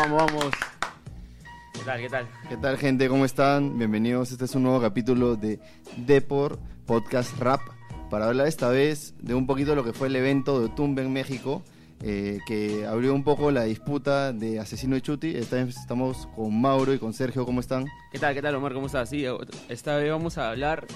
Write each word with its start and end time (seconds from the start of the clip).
vamos, 0.00 0.32
vamos. 0.32 0.54
¿Qué 1.74 1.80
tal, 1.84 2.00
qué 2.00 2.08
tal? 2.08 2.28
¿Qué 2.48 2.56
tal, 2.56 2.78
gente? 2.78 3.08
¿Cómo 3.08 3.24
están? 3.24 3.76
Bienvenidos. 3.76 4.32
Este 4.32 4.46
es 4.46 4.54
un 4.54 4.62
nuevo 4.62 4.80
capítulo 4.80 5.36
de 5.36 5.60
Depor 5.96 6.58
Podcast 6.86 7.38
Rap 7.38 7.60
para 8.08 8.26
hablar 8.26 8.46
esta 8.46 8.68
vez 8.70 9.14
de 9.18 9.34
un 9.34 9.46
poquito 9.46 9.70
de 9.70 9.76
lo 9.76 9.84
que 9.84 9.92
fue 9.92 10.08
el 10.08 10.16
evento 10.16 10.58
de 10.58 10.66
Otumba 10.66 11.02
en 11.02 11.12
México, 11.12 11.62
eh, 12.02 12.38
que 12.46 12.86
abrió 12.86 13.14
un 13.14 13.24
poco 13.24 13.50
la 13.50 13.64
disputa 13.64 14.32
de 14.32 14.58
Asesino 14.58 14.96
y 14.96 15.02
Chuti. 15.02 15.36
Esta 15.36 15.56
vez 15.56 15.76
estamos 15.76 16.28
con 16.34 16.58
Mauro 16.58 16.94
y 16.94 16.98
con 16.98 17.12
Sergio. 17.12 17.44
¿Cómo 17.44 17.60
están? 17.60 17.84
¿Qué 18.10 18.18
tal, 18.18 18.34
qué 18.34 18.40
tal, 18.40 18.54
Omar? 18.54 18.72
¿Cómo 18.72 18.86
estás? 18.86 19.10
Sí, 19.10 19.26
esta 19.68 19.96
vez 19.96 20.10
vamos 20.10 20.38
a 20.38 20.48
hablar 20.48 20.86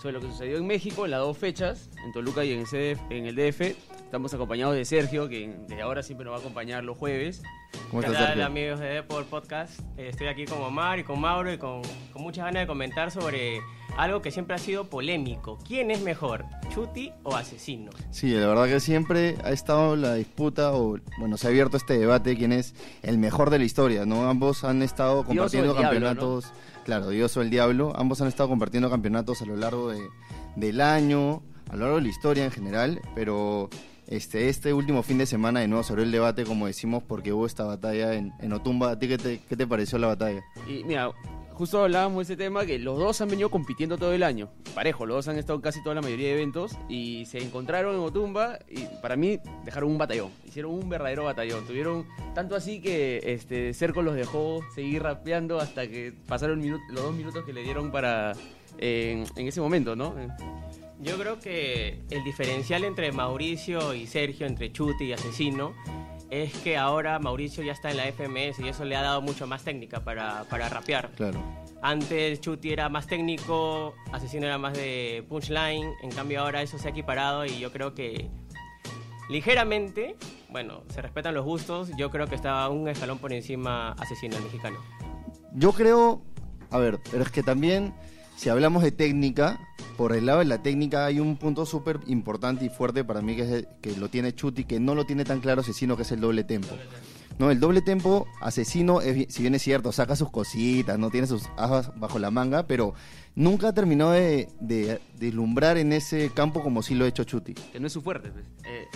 sobre 0.00 0.14
lo 0.14 0.20
que 0.20 0.28
sucedió 0.28 0.56
en 0.56 0.66
México 0.66 1.04
en 1.04 1.10
las 1.10 1.20
dos 1.20 1.36
fechas, 1.36 1.90
en 2.02 2.12
Toluca 2.12 2.44
y 2.44 2.52
en, 2.52 2.64
CDF, 2.64 3.00
en 3.10 3.26
el 3.26 3.36
DF. 3.36 3.76
Estamos 4.14 4.32
acompañados 4.32 4.76
de 4.76 4.84
Sergio, 4.84 5.28
que 5.28 5.52
de 5.66 5.82
ahora 5.82 6.00
siempre 6.04 6.24
nos 6.24 6.34
va 6.34 6.36
a 6.36 6.38
acompañar 6.38 6.84
los 6.84 6.96
jueves. 6.96 7.42
¿Cómo 7.90 8.00
estás, 8.00 8.16
¿Qué 8.16 8.22
tal, 8.22 8.42
amigos 8.42 8.78
de 8.78 8.86
Depor 8.86 9.24
Podcast? 9.24 9.80
Eh, 9.98 10.10
estoy 10.10 10.28
aquí 10.28 10.44
con 10.44 10.62
Omar 10.62 11.00
y 11.00 11.02
con 11.02 11.20
Mauro 11.20 11.52
y 11.52 11.58
con, 11.58 11.82
con 12.12 12.22
muchas 12.22 12.44
ganas 12.44 12.62
de 12.62 12.66
comentar 12.68 13.10
sobre 13.10 13.60
algo 13.96 14.22
que 14.22 14.30
siempre 14.30 14.54
ha 14.54 14.58
sido 14.60 14.88
polémico. 14.88 15.58
¿Quién 15.66 15.90
es 15.90 16.00
mejor, 16.00 16.44
Chuti 16.72 17.10
o 17.24 17.34
Asesino? 17.34 17.90
Sí, 18.12 18.30
la 18.30 18.46
verdad 18.46 18.66
que 18.66 18.78
siempre 18.78 19.34
ha 19.42 19.50
estado 19.50 19.96
la 19.96 20.14
disputa, 20.14 20.72
o 20.74 20.96
bueno, 21.18 21.36
se 21.36 21.48
ha 21.48 21.50
abierto 21.50 21.76
este 21.76 21.98
debate 21.98 22.36
quién 22.36 22.52
es 22.52 22.76
el 23.02 23.18
mejor 23.18 23.50
de 23.50 23.58
la 23.58 23.64
historia, 23.64 24.06
¿no? 24.06 24.30
Ambos 24.30 24.62
han 24.62 24.82
estado 24.82 25.24
compartiendo 25.24 25.74
campeonatos, 25.74 26.52
claro, 26.84 27.08
Dios 27.08 27.36
o 27.36 27.42
el 27.42 27.50
Diablo, 27.50 27.92
ambos 27.96 28.20
han 28.20 28.28
estado 28.28 28.48
compartiendo 28.48 28.88
campeonatos 28.90 29.42
a 29.42 29.46
lo 29.46 29.56
largo 29.56 29.90
de, 29.90 29.98
del 30.54 30.80
año, 30.82 31.42
a 31.68 31.74
lo 31.74 31.80
largo 31.80 31.96
de 31.96 32.02
la 32.02 32.08
historia 32.08 32.44
en 32.44 32.52
general, 32.52 33.02
pero 33.16 33.70
este, 34.06 34.48
este 34.48 34.72
último 34.72 35.02
fin 35.02 35.18
de 35.18 35.26
semana 35.26 35.60
de 35.60 35.68
nuevo 35.68 35.82
sobre 35.82 36.02
el 36.02 36.12
debate, 36.12 36.44
como 36.44 36.66
decimos, 36.66 37.02
porque 37.02 37.32
hubo 37.32 37.46
esta 37.46 37.64
batalla 37.64 38.14
en, 38.14 38.52
Otumba. 38.52 38.92
¿A 38.92 38.98
ti 38.98 39.08
qué 39.08 39.18
te, 39.18 39.40
qué 39.48 39.56
te 39.56 39.66
pareció 39.66 39.98
la 39.98 40.08
batalla? 40.08 40.42
Mira, 40.84 41.10
justo 41.54 41.82
hablábamos 41.82 42.26
de 42.26 42.34
ese 42.34 42.42
tema 42.42 42.66
que 42.66 42.78
los 42.78 42.98
dos 42.98 43.20
han 43.20 43.28
venido 43.28 43.50
compitiendo 43.50 43.96
todo 43.96 44.12
el 44.12 44.22
año. 44.22 44.50
Parejo, 44.74 45.06
los 45.06 45.16
dos 45.16 45.28
han 45.28 45.38
estado 45.38 45.60
casi 45.60 45.82
toda 45.82 45.94
la 45.94 46.02
mayoría 46.02 46.28
de 46.28 46.34
eventos 46.34 46.76
y 46.88 47.24
se 47.26 47.38
encontraron 47.38 47.94
en 47.94 48.00
Otumba 48.00 48.58
y 48.68 48.86
para 49.00 49.16
mí 49.16 49.38
dejaron 49.64 49.90
un 49.90 49.98
batallón. 49.98 50.30
Hicieron 50.44 50.72
un 50.72 50.88
verdadero 50.88 51.24
batallón. 51.24 51.66
Tuvieron 51.66 52.06
tanto 52.34 52.56
así 52.56 52.80
que 52.80 53.20
este 53.24 53.72
Cerco 53.72 54.02
los 54.02 54.16
dejó 54.16 54.60
seguir 54.74 55.02
rapeando 55.02 55.58
hasta 55.58 55.86
que 55.88 56.12
pasaron 56.26 56.60
los 56.68 57.02
dos 57.02 57.14
minutos 57.14 57.44
que 57.44 57.52
le 57.52 57.62
dieron 57.62 57.90
para 57.90 58.32
en 58.78 59.26
ese 59.36 59.60
momento, 59.60 59.94
¿no? 59.94 60.14
Yo 61.00 61.18
creo 61.18 61.38
que 61.40 62.02
el 62.10 62.24
diferencial 62.24 62.84
entre 62.84 63.12
Mauricio 63.12 63.94
y 63.94 64.06
Sergio, 64.06 64.46
entre 64.46 64.72
Chuti 64.72 65.04
y 65.04 65.12
Asesino, 65.12 65.74
es 66.30 66.52
que 66.58 66.76
ahora 66.76 67.18
Mauricio 67.18 67.62
ya 67.62 67.72
está 67.72 67.90
en 67.90 67.98
la 67.98 68.04
FMS 68.04 68.60
y 68.60 68.68
eso 68.68 68.84
le 68.84 68.96
ha 68.96 69.02
dado 69.02 69.20
mucho 69.20 69.46
más 69.46 69.62
técnica 69.62 70.04
para, 70.04 70.44
para 70.44 70.68
rapear. 70.68 71.10
Claro. 71.12 71.42
Antes 71.82 72.40
Chuti 72.40 72.72
era 72.72 72.88
más 72.88 73.06
técnico, 73.06 73.94
Asesino 74.10 74.46
era 74.46 74.56
más 74.56 74.72
de 74.74 75.24
punchline, 75.28 75.92
en 76.02 76.10
cambio 76.10 76.40
ahora 76.40 76.62
eso 76.62 76.78
se 76.78 76.88
ha 76.88 76.90
equiparado 76.90 77.44
y 77.44 77.58
yo 77.58 77.70
creo 77.72 77.94
que 77.94 78.30
ligeramente, 79.28 80.16
bueno, 80.48 80.82
se 80.88 81.02
respetan 81.02 81.34
los 81.34 81.44
gustos, 81.44 81.90
yo 81.96 82.10
creo 82.10 82.26
que 82.26 82.34
está 82.34 82.68
un 82.68 82.88
escalón 82.88 83.18
por 83.18 83.32
encima 83.32 83.92
Asesino, 83.92 84.36
el 84.36 84.44
mexicano. 84.44 84.78
Yo 85.52 85.72
creo, 85.72 86.22
a 86.70 86.78
ver, 86.78 86.98
pero 87.10 87.22
es 87.22 87.30
que 87.30 87.42
también 87.42 87.94
si 88.36 88.48
hablamos 88.48 88.82
de 88.82 88.92
técnica, 88.92 89.60
por 89.96 90.14
el 90.14 90.26
lado 90.26 90.40
de 90.40 90.46
la 90.46 90.62
técnica 90.62 91.06
hay 91.06 91.20
un 91.20 91.36
punto 91.36 91.66
súper 91.66 92.00
importante 92.06 92.64
y 92.64 92.68
fuerte 92.68 93.04
para 93.04 93.20
mí 93.20 93.36
que, 93.36 93.42
es 93.42 93.66
que 93.80 93.96
lo 93.96 94.08
tiene 94.08 94.34
Chuti, 94.34 94.64
que 94.64 94.80
no 94.80 94.94
lo 94.94 95.04
tiene 95.04 95.24
tan 95.24 95.40
claro 95.40 95.60
Asesino, 95.60 95.96
que 95.96 96.02
es 96.02 96.12
el 96.12 96.20
doble 96.20 96.44
tempo. 96.44 96.76
No, 97.38 97.50
el 97.50 97.58
doble 97.58 97.82
tempo, 97.82 98.28
Asesino, 98.40 99.00
si 99.00 99.42
bien 99.42 99.54
es 99.54 99.62
cierto, 99.62 99.90
saca 99.90 100.14
sus 100.14 100.30
cositas, 100.30 100.98
no 100.98 101.10
tiene 101.10 101.26
sus 101.26 101.48
ajas 101.56 101.90
bajo 101.96 102.20
la 102.20 102.30
manga, 102.30 102.66
pero 102.66 102.94
nunca 103.34 103.72
terminó 103.72 104.12
de, 104.12 104.48
de, 104.60 105.00
deslumbrar 105.18 105.76
en 105.76 105.92
ese 105.92 106.30
campo 106.30 106.62
como 106.62 106.82
sí 106.82 106.94
lo 106.94 107.04
ha 107.04 107.08
hecho 107.08 107.24
Chuti. 107.24 107.54
Que 107.54 107.80
no 107.80 107.88
es 107.88 107.92
su 107.92 108.02
fuerte. 108.02 108.30
Pues. 108.30 108.44
Eh, 108.64 108.86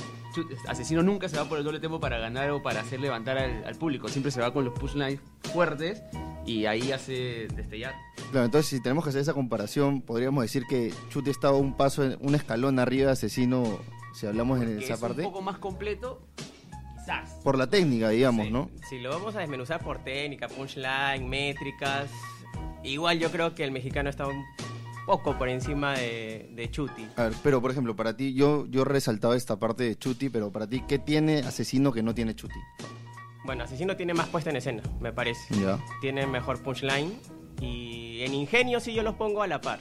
Asesino 0.69 1.03
nunca 1.03 1.29
se 1.29 1.37
va 1.37 1.49
por 1.49 1.59
el 1.59 1.65
doble 1.65 1.81
tempo 1.81 1.99
para 1.99 2.19
ganar 2.19 2.51
o 2.51 2.63
para 2.63 2.81
hacer 2.81 3.01
levantar 3.01 3.39
al, 3.39 3.75
público, 3.77 4.09
siempre 4.09 4.31
se 4.31 4.41
va 4.41 4.53
con 4.53 4.65
los 4.65 4.79
pushlines 4.79 5.21
fuertes 5.53 6.03
y 6.49 6.65
ahí 6.65 6.93
hace 6.93 7.47
destellar. 7.55 7.95
Claro, 8.31 8.47
entonces 8.47 8.71
si 8.71 8.83
tenemos 8.83 9.05
que 9.05 9.11
hacer 9.11 9.21
esa 9.21 9.35
comparación, 9.35 10.01
podríamos 10.01 10.43
decir 10.43 10.65
que 10.69 10.93
Chuti 11.11 11.29
estaba 11.29 11.59
un 11.59 11.77
paso, 11.77 12.03
un 12.21 12.35
escalón 12.35 12.79
arriba 12.79 13.07
de 13.07 13.13
Asesino, 13.13 13.79
si 14.15 14.27
hablamos 14.27 14.61
en 14.63 14.81
esa 14.81 14.97
parte. 14.97 15.21
Un 15.21 15.33
poco 15.33 15.43
más 15.43 15.59
completo, 15.59 16.23
quizás. 16.97 17.31
Por 17.45 17.59
la 17.59 17.67
técnica, 17.67 18.09
digamos, 18.09 18.51
¿no? 18.51 18.71
Si 18.89 18.99
lo 18.99 19.11
vamos 19.11 19.37
a 19.37 19.41
desmenuzar 19.41 19.85
por 19.85 19.99
técnica, 19.99 20.49
punchline, 20.49 21.29
métricas, 21.29 22.11
igual 22.83 23.19
yo 23.19 23.31
creo 23.31 23.55
que 23.55 23.65
el 23.65 23.71
mexicano 23.71 24.09
está 24.09 24.27
un 24.27 24.47
poco 25.05 25.37
por 25.37 25.51
encima 25.51 25.99
de, 25.99 26.51
de, 26.55 26.71
Chuti. 26.71 27.07
A 27.17 27.25
ver, 27.25 27.33
pero 27.43 27.61
por 27.61 27.71
ejemplo, 27.71 27.95
para 27.95 28.17
ti, 28.17 28.33
yo, 28.33 28.67
yo 28.71 28.85
resaltaba 28.85 29.37
esta 29.37 29.59
parte 29.59 29.85
de 29.85 29.99
Chuti, 29.99 30.31
pero 30.31 30.51
para 30.51 30.67
ti, 30.67 30.83
¿qué 30.89 30.99
tiene 30.99 31.41
Asesino 31.41 31.93
que 31.93 32.03
no 32.03 32.15
tiene 32.15 32.35
Chuti? 32.35 32.59
Bueno, 33.45 33.65
Asesino 33.65 33.97
tiene 33.97 34.15
más 34.15 34.29
puesta 34.29 34.51
en 34.51 34.57
escena, 34.57 34.83
me 35.01 35.13
parece. 35.13 35.55
Ya. 35.55 35.79
Tiene 36.01 36.27
mejor 36.27 36.63
punchline 36.63 37.19
y 37.61 38.23
en 38.23 38.35
ingenio 38.35 38.81
sí 38.81 38.95
yo 38.95 39.03
los 39.03 39.15
pongo 39.15 39.43
a 39.43 39.47
la 39.47 39.61
par. 39.61 39.79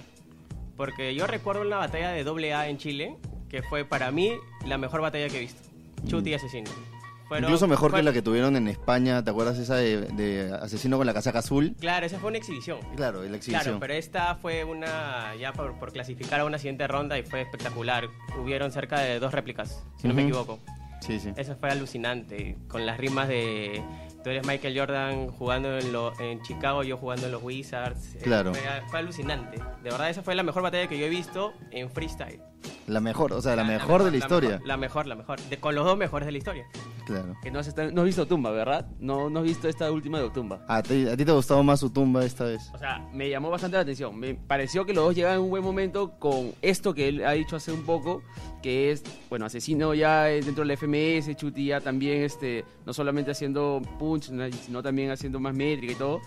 Porque 0.76 1.16
yo 1.16 1.26
recuerdo 1.28 1.62
una 1.62 1.78
batalla 1.78 2.12
de 2.12 2.54
AA 2.54 2.70
en 2.70 2.78
Chile, 2.78 3.18
que 3.50 3.64
fue 3.64 3.84
para 3.84 4.12
mí 4.12 4.34
la 4.66 4.78
mejor 4.78 5.02
batalla 5.02 5.28
que 5.28 5.38
he 5.38 5.42
visto. 5.42 5.62
Chuti 6.06 6.30
y 6.30 6.34
Asesino. 6.36 6.70
Incluso 7.36 7.68
mejor 7.68 7.94
que 7.94 8.02
la 8.04 8.14
que 8.14 8.22
tuvieron 8.22 8.56
en 8.56 8.68
España, 8.68 9.24
¿te 9.24 9.32
acuerdas 9.32 9.58
esa 9.58 9.76
de, 9.76 10.58
Asesino 10.62 10.98
con 10.98 11.06
la 11.06 11.14
casaca 11.14 11.40
azul? 11.40 11.76
Claro, 11.80 12.06
esa 12.06 12.20
fue 12.20 12.30
una 12.30 12.38
exhibición. 12.38 12.80
Claro, 12.96 13.24
la 13.24 13.36
exhibición. 13.36 13.64
Claro, 13.64 13.80
pero 13.80 13.94
esta 13.94 14.36
fue 14.36 14.64
una, 14.64 15.36
ya 15.36 15.52
por, 15.52 15.92
clasificar 15.92 16.40
a 16.40 16.46
una 16.46 16.58
siguiente 16.58 16.88
ronda 16.88 17.18
y 17.18 17.24
fue 17.24 17.42
espectacular. 17.42 18.08
Hubieron 18.42 18.72
cerca 18.72 19.00
de 19.02 19.20
dos 19.20 19.34
réplicas, 19.34 19.84
si 19.98 20.08
no 20.08 20.14
me 20.14 20.24
equivoco. 20.24 20.60
Sí, 21.08 21.20
sí. 21.20 21.32
Eso 21.38 21.56
fue 21.56 21.70
alucinante, 21.70 22.58
con 22.68 22.86
las 22.86 22.98
rimas 22.98 23.30
de 23.30 23.82
tú 24.28 24.32
eres 24.32 24.46
Michael 24.46 24.78
Jordan 24.78 25.28
jugando 25.30 25.78
en, 25.78 25.94
lo, 25.94 26.12
en 26.20 26.42
Chicago, 26.42 26.84
yo 26.84 26.98
jugando 26.98 27.28
en 27.28 27.32
los 27.32 27.42
Wizards. 27.42 28.18
Claro. 28.22 28.54
Fue, 28.90 29.00
alucinante. 29.00 29.58
De 29.58 29.90
verdad, 29.90 30.10
esa 30.10 30.22
fue 30.22 30.36
la 30.36 30.44
mejor 30.44 30.64
batalla 30.64 30.88
que 30.88 31.00
yo 31.00 31.06
he 31.06 31.10
visto 31.10 31.54
en 31.72 31.90
freestyle. 31.90 32.42
La 32.88 33.02
mejor, 33.02 33.34
o 33.34 33.42
sea, 33.42 33.54
la, 33.58 33.66
mejor, 33.66 34.02
de 34.04 34.12
la, 34.12 34.18
historia. 34.18 34.62
la 34.64 34.78
mejor, 34.78 35.08
la 35.08 35.16
mejor. 35.16 35.40
con 35.60 35.76
los 35.76 35.84
dos 35.84 35.98
mejores 35.98 36.26
de 36.26 36.32
la 36.32 36.38
historia. 36.38 36.66
Claro. 37.06 37.36
Que 37.44 37.52
no 37.52 37.60
has, 37.60 37.76
no 37.76 38.02
has 38.02 38.06
visto 38.06 38.26
Tumba, 38.26 38.50
¿verdad? 38.52 38.88
No, 39.00 39.30
no 39.30 39.40
has 39.40 39.46
visto 39.46 39.68
esta 39.68 39.92
última 39.92 40.22
de 40.22 40.30
Tumba. 40.30 40.64
¿A 40.70 40.82
ti, 40.82 41.06
¿A 41.06 41.18
ti 41.18 41.26
te 41.26 41.32
ha 41.32 41.34
gustado 41.34 41.62
más 41.64 41.82
su 41.82 41.90
tumba 41.90 42.24
esta 42.24 42.46
vez? 42.46 42.72
O 42.74 42.78
sea, 42.78 43.06
me 43.12 43.30
llamó 43.30 43.50
bastante 43.50 43.76
la 43.76 43.82
atención. 43.82 44.18
Me 44.18 44.36
pareció 44.36 44.86
que 44.86 44.94
los 44.94 45.04
dos 45.04 45.16
llegaban 45.16 45.38
en 45.38 45.44
un 45.44 45.50
buen 45.50 45.64
momento 45.64 46.18
con 46.18 46.54
esto 46.62 46.94
que 46.94 47.10
él 47.10 47.26
ha 47.26 47.32
dicho 47.32 47.58
hace 47.58 47.74
un 47.74 47.84
poco, 47.84 48.24
que 48.64 48.92
es, 48.92 49.04
bueno, 49.30 49.46
asesino 49.46 49.94
ya 49.94 50.24
dentro 50.24 50.66
del 50.66 50.78
FMS, 50.78 51.36
Chuti 51.36 51.66
ya 51.66 51.82
también, 51.82 52.24
este, 52.24 52.64
no 52.86 52.94
solamente 52.94 53.32
haciendo 53.32 53.82
punch, 54.00 54.32
sino 54.64 54.82
también 54.82 55.12
haciendo 55.12 55.42
más 55.42 55.54
métrica 55.54 55.92
y 55.92 55.98
todo. 55.98 56.22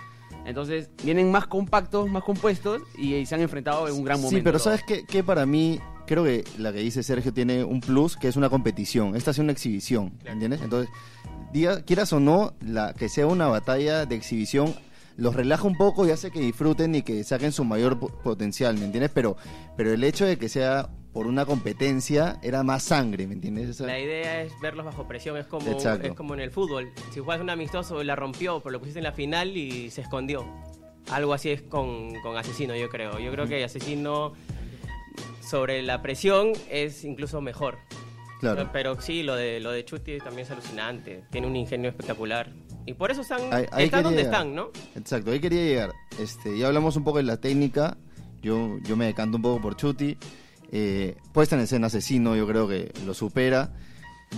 Entonces 0.45 0.91
vienen 1.03 1.31
más 1.31 1.47
compactos, 1.47 2.09
más 2.11 2.23
compuestos 2.23 2.83
y, 2.97 3.25
se 3.27 3.35
han 3.35 3.41
enfrentado 3.41 3.89
en 3.89 3.95
un 3.95 4.05
gran 4.05 4.19
momento. 4.19 4.37
Sí, 4.37 4.43
pero 4.43 4.59
¿sabes 4.59 4.83
qué? 4.85 5.05
Que 5.05 5.23
para 5.23 5.47
mí 5.47 5.81
creo 6.11 6.25
que 6.25 6.43
la 6.59 6.73
que 6.73 6.81
dice 6.81 7.05
Sergio 7.05 7.33
tiene 7.33 7.63
un 7.63 7.81
plus, 7.81 8.17
que 8.17 8.27
es 8.27 8.35
una 8.35 8.51
competición. 8.51 9.15
Esta 9.15 9.31
es 9.31 9.39
una 9.39 9.53
exhibición, 9.53 10.13
¿entiendes? 10.25 10.61
Entonces, 10.61 10.91
diga, 11.53 11.83
quieras 11.85 12.13
o 12.13 12.19
no, 12.19 12.53
la 12.67 12.95
que 12.95 13.09
sea 13.09 13.29
una 13.29 13.47
batalla 13.47 14.07
de 14.07 14.17
exhibición 14.17 14.75
los 15.17 15.37
relaja 15.37 15.69
un 15.69 15.77
poco 15.77 16.09
y 16.09 16.11
hace 16.11 16.33
que 16.33 16.41
disfruten 16.41 16.97
y 16.97 17.03
que 17.03 17.23
saquen 17.23 17.53
su 17.53 17.65
mayor 17.65 18.01
potencial, 18.01 18.77
¿me 18.77 18.87
entiendes? 18.87 19.13
Pero, 19.15 19.37
pero 19.77 19.93
el 19.93 20.03
hecho 20.03 20.27
de 20.27 20.37
que 20.37 20.49
sea 20.49 20.91
por 21.13 21.29
una 21.29 21.47
competencia 21.47 22.41
era 22.43 22.65
más 22.65 22.83
sangre, 22.83 23.29
¿me 23.29 23.35
entiendes? 23.35 23.79
La 23.79 24.01
idea 24.01 24.43
es 24.43 24.53
verlos 24.61 24.87
bajo 24.87 25.07
presión, 25.07 25.37
es 25.37 25.47
como, 25.47 25.71
es 25.71 26.13
como 26.15 26.35
en 26.35 26.41
el 26.41 26.51
fútbol. 26.51 26.91
Si 27.13 27.21
juegas 27.21 27.41
un 27.41 27.51
amistoso, 27.51 28.03
la 28.03 28.17
rompió, 28.17 28.59
pero 28.59 28.73
lo 28.73 28.81
pusiste 28.81 28.99
en 28.99 29.05
la 29.05 29.13
final 29.13 29.57
y 29.57 29.91
se 29.91 30.01
escondió. 30.01 30.45
Algo 31.13 31.35
así 31.35 31.51
es 31.51 31.63
con, 31.63 32.21
con 32.21 32.37
Asesino, 32.37 32.75
yo 32.75 32.89
creo. 32.89 33.21
Yo 33.21 33.31
creo 33.31 33.47
que 33.47 33.63
Asesino 33.63 34.33
sobre 35.51 35.83
la 35.83 36.01
presión 36.01 36.53
es 36.71 37.05
incluso 37.05 37.41
mejor. 37.41 37.79
Claro. 38.39 38.71
Pero 38.73 39.01
sí, 39.01 39.23
lo 39.23 39.35
de, 39.35 39.61
lo 39.61 39.73
de 39.73 39.85
Chuti 39.85 40.19
también 40.19 40.47
es 40.47 40.51
alucinante. 40.51 41.25
Tiene 41.31 41.47
un 41.47 41.57
ingenio 41.57 41.91
espectacular. 41.91 42.51
Y 42.87 42.95
por 42.95 43.11
eso 43.11 43.21
están, 43.21 43.41
donde 44.03 44.23
están, 44.23 44.55
¿no? 44.55 44.71
Exacto, 44.95 45.31
ahí 45.31 45.41
quería 45.41 45.63
llegar. 45.63 45.93
Este, 46.19 46.57
ya 46.57 46.69
hablamos 46.69 46.97
un 46.97 47.05
poco 47.05 47.19
de 47.19 47.25
la 47.25 47.37
técnica. 47.39 47.99
Yo, 48.41 48.79
yo 48.85 48.97
me 48.97 49.05
decanto 49.07 49.37
un 49.37 49.43
poco 49.43 49.61
por 49.61 49.77
Chuti. 49.77 50.17
Eh, 50.73 51.17
puesta 51.35 51.57
en 51.57 51.63
escena 51.63 51.89
asesino, 51.89 52.37
yo 52.37 52.47
creo 52.47 52.67
que 52.67 52.93
lo 53.05 53.13
supera. 53.13 53.75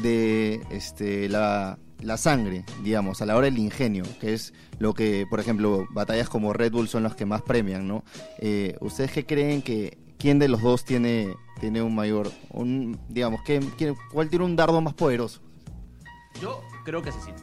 De 0.03 0.63
este, 0.71 1.29
la, 1.29 1.79
la 2.01 2.17
sangre, 2.17 2.65
digamos, 2.83 3.21
a 3.21 3.27
la 3.27 3.37
hora 3.37 3.45
del 3.45 3.59
ingenio, 3.59 4.05
que 4.21 4.33
es 4.33 4.55
lo 4.79 4.95
que, 4.95 5.27
por 5.29 5.39
ejemplo, 5.39 5.87
batallas 5.91 6.29
como 6.29 6.53
Red 6.53 6.73
Bull 6.73 6.89
son 6.89 7.03
las 7.03 7.15
que 7.15 7.27
más 7.27 7.43
premian, 7.43 7.87
¿no? 7.87 8.03
Eh, 8.39 8.77
¿Ustedes 8.81 9.13
qué 9.13 9.27
creen 9.27 9.63
que 9.63 10.02
quién 10.23 10.39
de 10.39 10.49
los 10.49 10.63
dos 10.63 10.85
tiene, 10.85 11.35
tiene 11.61 11.83
un 11.83 11.95
mayor, 11.95 12.31
un, 12.51 12.99
digamos, 13.09 13.43
¿cuál 14.11 14.31
tiene 14.31 14.45
un 14.45 14.57
dardo 14.57 14.81
más 14.81 14.95
poderoso? 14.95 15.43
Yo 16.41 16.63
creo 16.85 17.03
que 17.03 17.11
Asesino. 17.11 17.37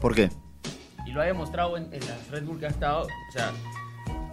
¿Por 0.00 0.14
qué? 0.14 0.28
y 1.08 1.12
lo 1.12 1.22
ha 1.22 1.24
demostrado 1.24 1.78
en, 1.78 1.84
en 1.84 2.00
las 2.00 2.30
Red 2.30 2.44
Bull 2.44 2.58
que 2.58 2.66
ha 2.66 2.68
estado, 2.68 3.06
o 3.06 3.32
sea, 3.32 3.52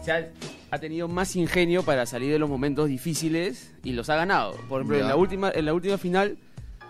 se 0.04 0.12
ha, 0.12 0.30
ha 0.72 0.80
tenido 0.80 1.08
más 1.08 1.34
ingenio 1.38 1.84
para 1.84 2.06
salir 2.06 2.34
de 2.34 2.38
los 2.38 2.50
momentos 2.50 2.90
difíciles 2.90 3.74
y 3.82 3.94
los 3.94 4.10
ha 4.10 4.18
ganado. 4.18 4.58
Por 4.68 4.82
ejemplo, 4.82 5.00
en 5.00 5.08
la, 5.08 5.16
última, 5.16 5.50
en 5.52 5.66
la 5.66 5.74
última 5.74 5.98
final, 5.98 6.38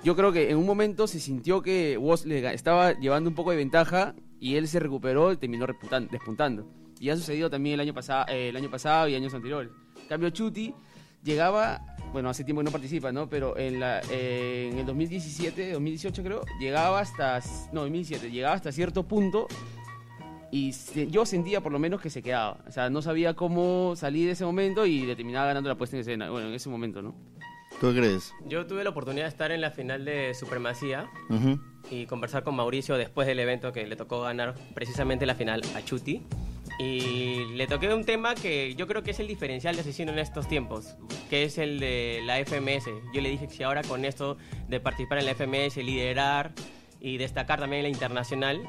yo 0.03 0.15
creo 0.15 0.31
que 0.31 0.49
en 0.49 0.57
un 0.57 0.65
momento 0.65 1.05
se 1.05 1.19
sintió 1.19 1.61
que 1.61 1.97
Woz 1.97 2.25
le 2.25 2.51
estaba 2.51 2.93
llevando 2.93 3.29
un 3.29 3.35
poco 3.35 3.51
de 3.51 3.57
ventaja 3.57 4.15
y 4.39 4.55
él 4.55 4.67
se 4.67 4.79
recuperó 4.79 5.31
y 5.31 5.37
terminó 5.37 5.67
despuntando. 6.09 6.67
Y 6.99 7.09
ha 7.09 7.15
sucedido 7.15 7.51
también 7.51 7.75
el 7.75 7.81
año, 7.81 7.93
pasado, 7.93 8.25
eh, 8.29 8.49
el 8.49 8.55
año 8.55 8.71
pasado 8.71 9.07
y 9.07 9.13
años 9.13 9.35
anteriores. 9.35 9.71
En 10.05 10.09
cambio, 10.09 10.29
Chuti 10.29 10.71
llegaba, 11.23 11.81
bueno, 12.13 12.29
hace 12.29 12.43
tiempo 12.43 12.61
que 12.61 12.65
no 12.65 12.71
participa, 12.71 13.11
¿no? 13.11 13.27
Pero 13.27 13.57
en, 13.57 13.79
la, 13.79 14.01
eh, 14.11 14.69
en 14.71 14.77
el 14.77 14.85
2017, 14.85 15.71
2018 15.71 16.21
creo, 16.23 16.41
llegaba 16.59 16.99
hasta, 16.99 17.39
no, 17.73 17.81
2017, 17.81 18.29
llegaba 18.29 18.53
hasta 18.53 18.71
cierto 18.71 19.03
punto 19.03 19.47
y 20.51 20.71
yo 21.09 21.25
sentía 21.25 21.59
por 21.61 21.71
lo 21.71 21.79
menos 21.79 21.99
que 21.99 22.11
se 22.11 22.21
quedaba. 22.21 22.59
O 22.67 22.71
sea, 22.71 22.91
no 22.91 23.01
sabía 23.01 23.33
cómo 23.33 23.95
salir 23.95 24.27
de 24.27 24.33
ese 24.33 24.45
momento 24.45 24.85
y 24.85 25.01
le 25.07 25.15
terminaba 25.15 25.47
ganando 25.47 25.69
la 25.69 25.75
puesta 25.75 25.95
en 25.95 26.01
escena. 26.01 26.29
Bueno, 26.29 26.49
en 26.49 26.53
ese 26.53 26.69
momento, 26.69 27.01
¿no? 27.01 27.15
¿Tú 27.81 27.91
crees? 27.91 28.31
Yo 28.47 28.67
tuve 28.67 28.83
la 28.83 28.91
oportunidad 28.91 29.25
de 29.25 29.29
estar 29.29 29.51
en 29.51 29.59
la 29.59 29.71
final 29.71 30.05
de 30.05 30.35
Supremacía 30.35 31.09
y 31.89 32.05
conversar 32.05 32.43
con 32.43 32.55
Mauricio 32.55 32.95
después 32.95 33.27
del 33.27 33.39
evento 33.39 33.73
que 33.73 33.85
le 33.85 33.95
tocó 33.95 34.21
ganar 34.21 34.55
precisamente 34.75 35.25
la 35.25 35.35
final 35.35 35.61
a 35.75 35.83
Chuti. 35.83 36.21
Y 36.77 37.45
le 37.53 37.67
toqué 37.67 37.93
un 37.93 38.03
tema 38.03 38.35
que 38.35 38.75
yo 38.75 38.87
creo 38.87 39.01
que 39.01 39.11
es 39.11 39.19
el 39.19 39.27
diferencial 39.27 39.75
de 39.75 39.81
asesino 39.81 40.11
en 40.11 40.19
estos 40.19 40.47
tiempos, 40.47 40.97
que 41.29 41.43
es 41.43 41.57
el 41.57 41.79
de 41.79 42.21
la 42.25 42.43
FMS. 42.43 42.85
Yo 43.13 43.21
le 43.21 43.29
dije 43.29 43.47
que 43.47 43.53
si 43.53 43.63
ahora 43.63 43.81
con 43.81 44.03
esto 44.03 44.37
de 44.67 44.79
participar 44.79 45.19
en 45.19 45.25
la 45.25 45.35
FMS, 45.35 45.77
liderar 45.77 46.51
y 46.99 47.17
destacar 47.17 47.59
también 47.59 47.85
en 47.85 47.91
la 47.91 47.95
internacional, 47.95 48.67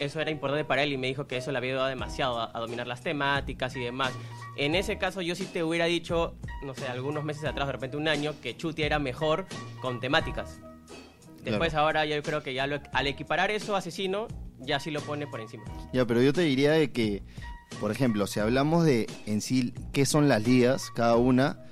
eso 0.00 0.20
era 0.20 0.30
importante 0.30 0.64
para 0.64 0.82
él 0.82 0.92
y 0.92 0.96
me 0.96 1.06
dijo 1.06 1.26
que 1.26 1.36
eso 1.36 1.52
le 1.52 1.58
había 1.58 1.72
ayudado 1.72 1.88
demasiado 1.88 2.40
a, 2.40 2.58
dominar 2.58 2.86
las 2.86 3.02
temáticas 3.02 3.74
y 3.76 3.80
demás. 3.80 4.12
En 4.56 4.74
ese 4.74 4.98
caso 4.98 5.22
yo 5.22 5.34
sí 5.34 5.46
te 5.46 5.62
hubiera 5.62 5.86
dicho, 5.86 6.36
no 6.62 6.74
sé, 6.74 6.86
algunos 6.86 7.24
meses 7.24 7.44
atrás, 7.44 7.66
de 7.66 7.72
repente 7.72 7.96
un 7.96 8.08
año, 8.08 8.34
que 8.42 8.56
Chuti 8.56 8.82
era 8.82 8.98
mejor 8.98 9.46
con 9.80 10.00
temáticas. 10.00 10.60
Después 11.42 11.74
ahora 11.74 12.04
yo 12.04 12.20
creo 12.22 12.42
que 12.42 12.52
ya 12.52 12.64
al 12.64 13.06
equiparar 13.06 13.50
eso 13.50 13.74
Asesino, 13.76 14.28
ya 14.60 14.80
sí 14.80 14.90
lo 14.90 15.00
pone 15.00 15.26
por 15.26 15.40
encima. 15.40 15.64
Ya, 15.92 16.06
pero 16.06 16.22
yo 16.22 16.32
te 16.32 16.42
diría 16.42 16.72
de 16.72 16.90
que, 16.92 17.22
por 17.80 17.90
ejemplo, 17.90 18.26
si 18.26 18.40
hablamos 18.40 18.84
de 18.84 19.06
en 19.26 19.40
sí 19.40 19.74
qué 19.92 20.06
son 20.06 20.28
las 20.28 20.46
ligas, 20.46 20.90
cada 20.94 21.16
una, 21.16 21.64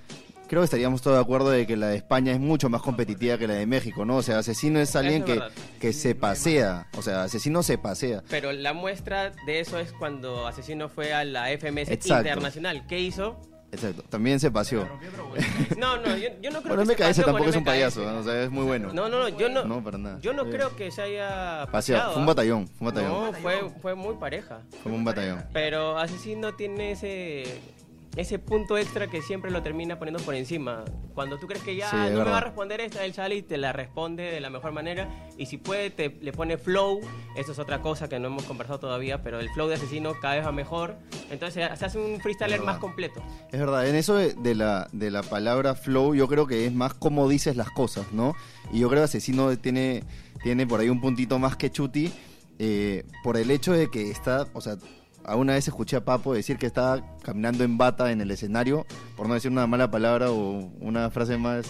creo 0.48 0.62
que 0.62 0.66
estaríamos 0.66 1.02
todos 1.02 1.16
de 1.16 1.22
acuerdo 1.22 1.50
de 1.50 1.66
que 1.66 1.76
la 1.76 1.88
de 1.88 1.96
España 1.96 2.32
es 2.32 2.40
mucho 2.40 2.68
más 2.68 2.82
competitiva 2.82 3.38
que 3.38 3.46
la 3.46 3.54
de 3.54 3.66
México, 3.66 4.04
¿no? 4.04 4.16
O 4.16 4.22
sea, 4.22 4.38
Asesino 4.38 4.80
es 4.80 4.94
alguien 4.96 5.24
que, 5.24 5.40
que 5.80 5.92
se 5.92 6.14
pasea, 6.14 6.88
o 6.96 7.02
sea, 7.02 7.24
Asesino 7.24 7.62
se 7.62 7.78
pasea. 7.78 8.22
Pero 8.28 8.52
la 8.52 8.72
muestra 8.72 9.32
de 9.46 9.60
eso 9.60 9.78
es 9.78 9.92
cuando 9.92 10.46
Asesino 10.46 10.88
fue 10.88 11.12
a 11.12 11.24
la 11.24 11.48
FMS 11.56 11.90
Internacional. 11.90 12.86
¿Qué 12.86 13.00
hizo? 13.00 13.40
Exacto, 13.76 14.02
también 14.08 14.40
se 14.40 14.50
paseó. 14.50 14.88
No, 15.76 15.98
no, 15.98 16.16
yo, 16.16 16.30
no 16.50 16.62
creo 16.62 16.76
bueno, 16.76 16.94
que 16.94 17.14
se 17.14 17.22
tampoco 17.22 17.50
es 17.50 17.56
un 17.56 17.64
payaso, 17.64 18.02
o 18.18 18.22
sea, 18.22 18.44
es 18.44 18.50
muy 18.50 18.64
bueno. 18.64 18.92
No, 18.94 19.08
no, 19.08 19.20
no, 19.20 19.28
yo 19.28 19.50
no, 19.50 19.64
no 19.64 19.84
para 19.84 19.98
nada. 19.98 20.18
Yo 20.20 20.32
no 20.32 20.48
creo 20.48 20.74
que 20.74 20.90
se 20.90 21.02
haya 21.02 21.66
paseado. 21.70 22.12
Fue 22.12 22.20
un 22.20 22.26
batallón, 22.26 22.66
fue 22.66 22.88
un 22.88 22.94
batallón. 22.94 23.12
No, 23.12 23.32
fue, 23.34 23.70
fue 23.82 23.94
muy 23.94 24.14
pareja. 24.16 24.60
Fue 24.82 24.92
un 24.92 25.04
batallón. 25.04 25.44
Pero 25.52 25.98
Asesino 25.98 26.54
tiene 26.54 26.92
ese 26.92 27.60
ese 28.16 28.38
punto 28.38 28.78
extra 28.78 29.08
que 29.08 29.20
siempre 29.20 29.50
lo 29.50 29.62
termina 29.62 29.98
poniendo 29.98 30.22
por 30.24 30.34
encima. 30.34 30.84
Cuando 31.14 31.38
tú 31.38 31.46
crees 31.46 31.62
que 31.62 31.76
ya 31.76 32.10
no 32.10 32.24
me 32.24 32.30
va 32.30 32.38
a 32.38 32.40
responder 32.40 32.80
esta, 32.80 33.04
él 33.04 33.12
sale 33.12 33.36
y 33.36 33.42
te 33.42 33.58
la 33.58 33.72
responde 33.72 34.22
de 34.24 34.40
la 34.40 34.48
mejor 34.48 34.72
manera. 34.72 35.08
Y 35.36 35.46
si 35.46 35.58
puede, 35.58 35.90
te, 35.90 36.16
le 36.20 36.32
pone 36.32 36.56
flow. 36.56 37.00
Eso 37.36 37.52
es 37.52 37.58
otra 37.58 37.82
cosa 37.82 38.08
que 38.08 38.18
no 38.18 38.28
hemos 38.28 38.44
conversado 38.44 38.80
todavía, 38.80 39.22
pero 39.22 39.38
el 39.38 39.50
flow 39.50 39.68
de 39.68 39.74
asesino 39.74 40.14
cada 40.20 40.36
vez 40.36 40.46
va 40.46 40.52
mejor. 40.52 40.96
Entonces 41.30 41.68
se 41.78 41.84
hace 41.84 41.98
un 41.98 42.18
freestyler 42.20 42.62
más 42.62 42.78
completo. 42.78 43.22
Es 43.52 43.60
verdad, 43.60 43.86
en 43.86 43.94
eso 43.94 44.16
de, 44.16 44.54
la, 44.54 44.88
de 44.92 45.10
la 45.10 45.22
palabra 45.22 45.74
flow, 45.74 46.14
yo 46.14 46.26
creo 46.26 46.46
que 46.46 46.64
es 46.64 46.72
más 46.72 46.94
como 46.94 47.28
dices 47.28 47.54
las 47.56 47.70
cosas, 47.70 48.12
¿no? 48.12 48.34
Y 48.72 48.80
yo 48.80 48.88
creo 48.88 49.02
que 49.02 49.04
asesino 49.04 49.56
tiene, 49.58 50.02
tiene 50.42 50.66
por 50.66 50.80
ahí 50.80 50.88
un 50.88 51.02
puntito 51.02 51.38
más 51.38 51.56
que 51.56 51.70
Chuti. 51.70 52.12
Eh, 52.58 53.04
por 53.22 53.36
el 53.36 53.50
hecho 53.50 53.74
de 53.74 53.90
que 53.90 54.10
está, 54.10 54.46
o 54.54 54.62
sea, 54.62 54.78
alguna 55.26 55.54
vez 55.54 55.68
escuché 55.68 55.96
a 55.96 56.04
Papo 56.04 56.34
decir 56.34 56.56
que 56.56 56.66
estaba 56.66 57.02
caminando 57.22 57.64
en 57.64 57.76
bata 57.76 58.12
en 58.12 58.20
el 58.20 58.30
escenario, 58.30 58.86
por 59.16 59.28
no 59.28 59.34
decir 59.34 59.50
una 59.50 59.66
mala 59.66 59.90
palabra 59.90 60.30
o 60.30 60.70
una 60.80 61.10
frase 61.10 61.36
más, 61.36 61.66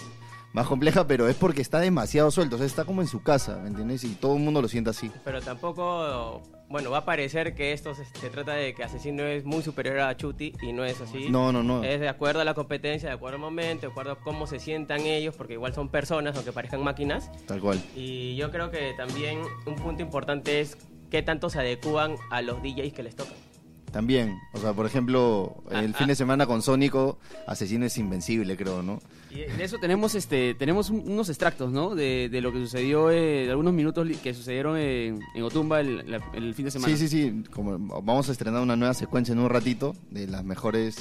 más 0.53 0.67
compleja, 0.67 1.07
pero 1.07 1.27
es 1.27 1.35
porque 1.35 1.61
está 1.61 1.79
demasiado 1.79 2.31
suelto, 2.31 2.55
o 2.55 2.57
sea, 2.59 2.67
está 2.67 2.85
como 2.85 3.01
en 3.01 3.07
su 3.07 3.21
casa, 3.21 3.59
¿me 3.61 3.69
entiendes? 3.69 4.03
Y 4.03 4.15
todo 4.15 4.35
el 4.35 4.43
mundo 4.43 4.61
lo 4.61 4.67
siente 4.67 4.91
así. 4.91 5.11
Pero 5.23 5.41
tampoco, 5.41 6.41
bueno, 6.69 6.91
va 6.91 6.99
a 6.99 7.05
parecer 7.05 7.55
que 7.55 7.73
esto 7.73 7.93
se, 7.95 8.29
trata 8.29 8.53
de 8.53 8.73
que 8.73 8.83
Asesino 8.83 9.23
es 9.23 9.43
muy 9.43 9.63
superior 9.63 9.99
a 9.99 10.15
Chuti 10.15 10.53
y 10.61 10.71
no 10.71 10.85
es 10.85 11.01
así. 11.01 11.29
No, 11.29 11.51
no, 11.51 11.63
no. 11.63 11.83
Es 11.83 11.99
de 11.99 12.09
acuerdo 12.09 12.41
a 12.41 12.45
la 12.45 12.53
competencia, 12.53 13.09
de 13.09 13.15
acuerdo 13.15 13.35
al 13.35 13.41
momento, 13.41 13.87
de 13.87 13.91
acuerdo 13.91 14.11
a 14.13 14.19
cómo 14.19 14.45
se 14.45 14.59
sientan 14.59 15.01
ellos, 15.01 15.35
porque 15.35 15.53
igual 15.53 15.73
son 15.73 15.89
personas, 15.89 16.35
aunque 16.35 16.51
parezcan 16.51 16.83
máquinas. 16.83 17.31
Tal 17.47 17.59
cual. 17.59 17.81
Y 17.95 18.35
yo 18.35 18.51
creo 18.51 18.69
que 18.69 18.93
también 18.95 19.41
un 19.65 19.75
punto 19.75 20.03
importante 20.03 20.59
es 20.59 20.77
qué 21.09 21.21
tanto 21.23 21.49
se 21.49 21.59
adecúan 21.59 22.15
a 22.29 22.41
los 22.41 22.61
DJs 22.61 22.93
que 22.93 23.03
les 23.03 23.15
tocan. 23.15 23.46
También, 23.91 24.37
o 24.53 24.59
sea, 24.59 24.73
por 24.73 24.85
ejemplo, 24.85 25.63
ah, 25.71 25.79
el 25.79 25.95
fin 25.95 26.07
de 26.07 26.13
ah. 26.13 26.17
semana 26.17 26.45
con 26.45 26.61
Sónico, 26.61 27.17
Asesino 27.47 27.85
es 27.85 27.97
invencible, 27.97 28.57
creo, 28.57 28.83
¿no? 28.83 28.99
Y 29.31 29.39
de 29.39 29.63
eso 29.63 29.77
tenemos 29.79 30.13
este 30.13 30.55
tenemos 30.55 30.89
unos 30.89 31.29
extractos, 31.29 31.71
¿no? 31.71 31.95
De, 31.95 32.29
lo 32.41 32.51
que 32.51 32.59
sucedió, 32.59 33.09
eh, 33.11 33.45
de 33.45 33.49
algunos 33.49 33.73
minutos 33.73 34.07
que 34.21 34.33
sucedieron 34.33 34.77
en, 34.77 35.21
Otumba 35.41 35.79
el, 35.79 36.21
el, 36.33 36.53
fin 36.53 36.65
de 36.65 36.71
semana. 36.71 36.95
Sí, 36.95 37.07
sí, 37.07 37.31
sí, 37.31 37.43
como 37.49 37.77
vamos 38.01 38.27
a 38.27 38.33
estrenar 38.33 38.61
una 38.61 38.75
nueva 38.75 38.93
secuencia 38.93 39.31
en 39.31 39.39
un 39.39 39.49
ratito 39.49 39.95
de 40.11 40.27
las 40.27 40.43
mejores, 40.43 40.97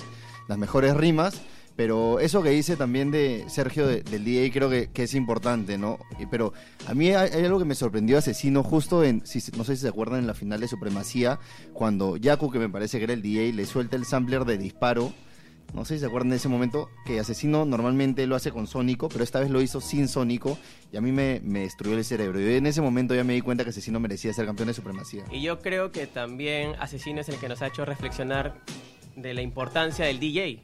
las 0.48 0.56
mejores 0.56 0.96
rimas. 0.96 1.42
Pero 1.76 2.20
eso 2.20 2.42
que 2.42 2.48
dice 2.48 2.74
también 2.76 3.10
de 3.10 3.44
Sergio 3.48 3.86
del 3.86 4.24
DJ 4.24 4.50
creo 4.50 4.70
que, 4.70 4.90
es 4.94 5.14
importante, 5.14 5.76
¿no? 5.76 5.98
Pero 6.30 6.54
a 6.86 6.94
mí 6.94 7.10
hay, 7.10 7.44
algo 7.44 7.58
que 7.58 7.66
me 7.66 7.74
sorprendió 7.74 8.16
Asesino 8.16 8.62
justo 8.62 9.04
en, 9.04 9.26
si, 9.26 9.42
no 9.56 9.62
sé 9.62 9.76
si 9.76 9.82
se 9.82 9.88
acuerdan, 9.88 10.20
en 10.20 10.26
la 10.26 10.32
final 10.32 10.58
de 10.60 10.68
Supremacía, 10.68 11.38
cuando 11.74 12.16
Yaku, 12.16 12.50
que 12.50 12.58
me 12.58 12.70
parece 12.70 12.96
que 12.96 13.04
era 13.04 13.12
el 13.12 13.20
DJ, 13.20 13.52
le 13.52 13.66
suelta 13.66 13.96
el 13.96 14.06
sampler 14.06 14.46
de 14.46 14.56
disparo. 14.56 15.12
No 15.74 15.84
sé 15.84 15.94
si 15.94 16.00
se 16.00 16.06
acuerdan 16.06 16.30
de 16.30 16.36
ese 16.36 16.48
momento, 16.48 16.88
que 17.04 17.20
Asesino 17.20 17.66
normalmente 17.66 18.26
lo 18.26 18.36
hace 18.36 18.52
con 18.52 18.66
Sónico, 18.66 19.10
pero 19.10 19.22
esta 19.22 19.40
vez 19.40 19.50
lo 19.50 19.60
hizo 19.60 19.82
sin 19.82 20.08
Sónico 20.08 20.56
y 20.92 20.96
a 20.96 21.02
mí 21.02 21.12
me, 21.12 21.42
me 21.44 21.60
destruyó 21.60 21.98
el 21.98 22.04
cerebro. 22.04 22.40
Y 22.40 22.54
en 22.54 22.66
ese 22.66 22.80
momento 22.80 23.14
ya 23.14 23.24
me 23.24 23.34
di 23.34 23.42
cuenta 23.42 23.64
que 23.64 23.70
Asesino 23.70 24.00
merecía 24.00 24.32
ser 24.32 24.46
campeón 24.46 24.68
de 24.68 24.74
Supremacía. 24.74 25.24
Y 25.30 25.42
yo 25.42 25.60
creo 25.60 25.92
que 25.92 26.06
también 26.06 26.74
Asesino 26.78 27.20
es 27.20 27.28
el 27.28 27.36
que 27.36 27.48
nos 27.48 27.60
ha 27.60 27.66
hecho 27.66 27.84
reflexionar 27.84 28.62
de 29.16 29.34
la 29.34 29.42
importancia 29.42 30.06
del 30.06 30.20
DJ. 30.20 30.62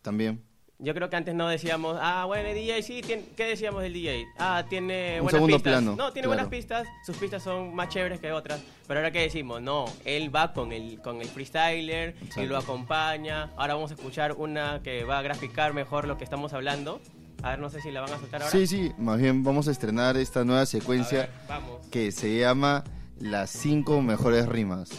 También. 0.00 0.53
Yo 0.84 0.92
creo 0.94 1.08
que 1.08 1.16
antes 1.16 1.34
no 1.34 1.48
decíamos, 1.48 1.96
ah, 1.98 2.26
bueno, 2.26 2.46
el 2.46 2.54
DJ, 2.54 2.82
sí, 2.82 3.00
¿qué 3.00 3.44
decíamos 3.44 3.80
del 3.82 3.94
DJ? 3.94 4.26
Ah, 4.38 4.66
tiene 4.68 5.18
buenas 5.20 5.42
pistas. 5.42 5.82
no, 5.82 6.12
tiene 6.12 6.28
buenas 6.28 6.48
pistas, 6.48 6.86
sus 7.06 7.16
pistas 7.16 7.42
son 7.42 7.74
más 7.74 7.88
chéveres 7.88 8.20
que 8.20 8.30
otras. 8.32 8.60
Pero 8.86 9.00
ahora, 9.00 9.10
¿qué 9.10 9.20
decimos? 9.20 9.62
No, 9.62 9.86
él 10.04 10.34
va 10.34 10.52
con 10.52 10.72
el, 10.72 11.00
con 11.00 11.22
el 11.22 11.28
freestyler 11.28 12.14
y 12.36 12.44
lo 12.44 12.58
acompaña. 12.58 13.50
Ahora 13.56 13.74
vamos 13.74 13.92
a 13.92 13.94
escuchar 13.94 14.32
una 14.32 14.82
que 14.82 15.04
va 15.04 15.20
a 15.20 15.22
graficar 15.22 15.72
mejor 15.72 16.06
lo 16.06 16.18
que 16.18 16.24
estamos 16.24 16.52
hablando. 16.52 17.00
A 17.42 17.50
ver, 17.50 17.60
no 17.60 17.70
sé 17.70 17.80
si 17.80 17.90
la 17.90 18.02
van 18.02 18.12
a 18.12 18.18
soltar 18.18 18.42
ahora. 18.42 18.52
Sí, 18.52 18.66
sí, 18.66 18.92
más 18.98 19.18
bien 19.18 19.42
vamos 19.42 19.68
a 19.68 19.70
estrenar 19.70 20.18
esta 20.18 20.44
nueva 20.44 20.66
secuencia 20.66 21.30
que 21.90 22.12
se 22.12 22.38
llama 22.38 22.84
Las 23.18 23.48
cinco 23.48 24.02
mejores 24.02 24.46
rimas. 24.46 24.90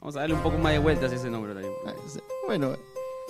Vamos 0.00 0.16
a 0.16 0.20
darle 0.20 0.34
un 0.36 0.42
poco 0.42 0.58
más 0.58 0.72
de 0.72 0.78
vueltas 0.78 1.10
a 1.10 1.14
ese 1.14 1.28
nombre 1.28 1.54
también. 1.54 1.72
Ah, 1.86 1.92
bueno, 2.46 2.76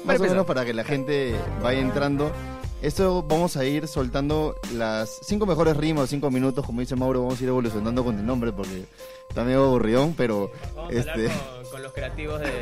más 0.04 0.20
o 0.20 0.22
menos 0.24 0.46
para 0.46 0.64
que 0.64 0.72
la 0.72 0.84
gente 0.84 1.34
vaya 1.62 1.80
entrando. 1.80 2.32
Esto 2.80 3.24
vamos 3.24 3.56
a 3.56 3.64
ir 3.64 3.88
soltando 3.88 4.54
las 4.74 5.18
cinco 5.22 5.46
mejores 5.46 5.76
rimas, 5.76 6.10
cinco 6.10 6.30
minutos, 6.30 6.64
como 6.64 6.80
dice 6.80 6.94
Mauro, 6.94 7.22
vamos 7.22 7.40
a 7.40 7.42
ir 7.42 7.48
evolucionando 7.48 8.04
con 8.04 8.16
el 8.16 8.24
nombre 8.24 8.52
porque 8.52 8.84
está 9.28 9.42
medio 9.42 9.64
aburrión, 9.64 10.14
pero 10.16 10.52
vamos 10.76 10.94
a 10.94 11.00
hablar 11.00 11.18
este 11.18 11.40
con, 11.72 11.82
los 11.82 11.92
creativos 11.92 12.40
del 12.40 12.52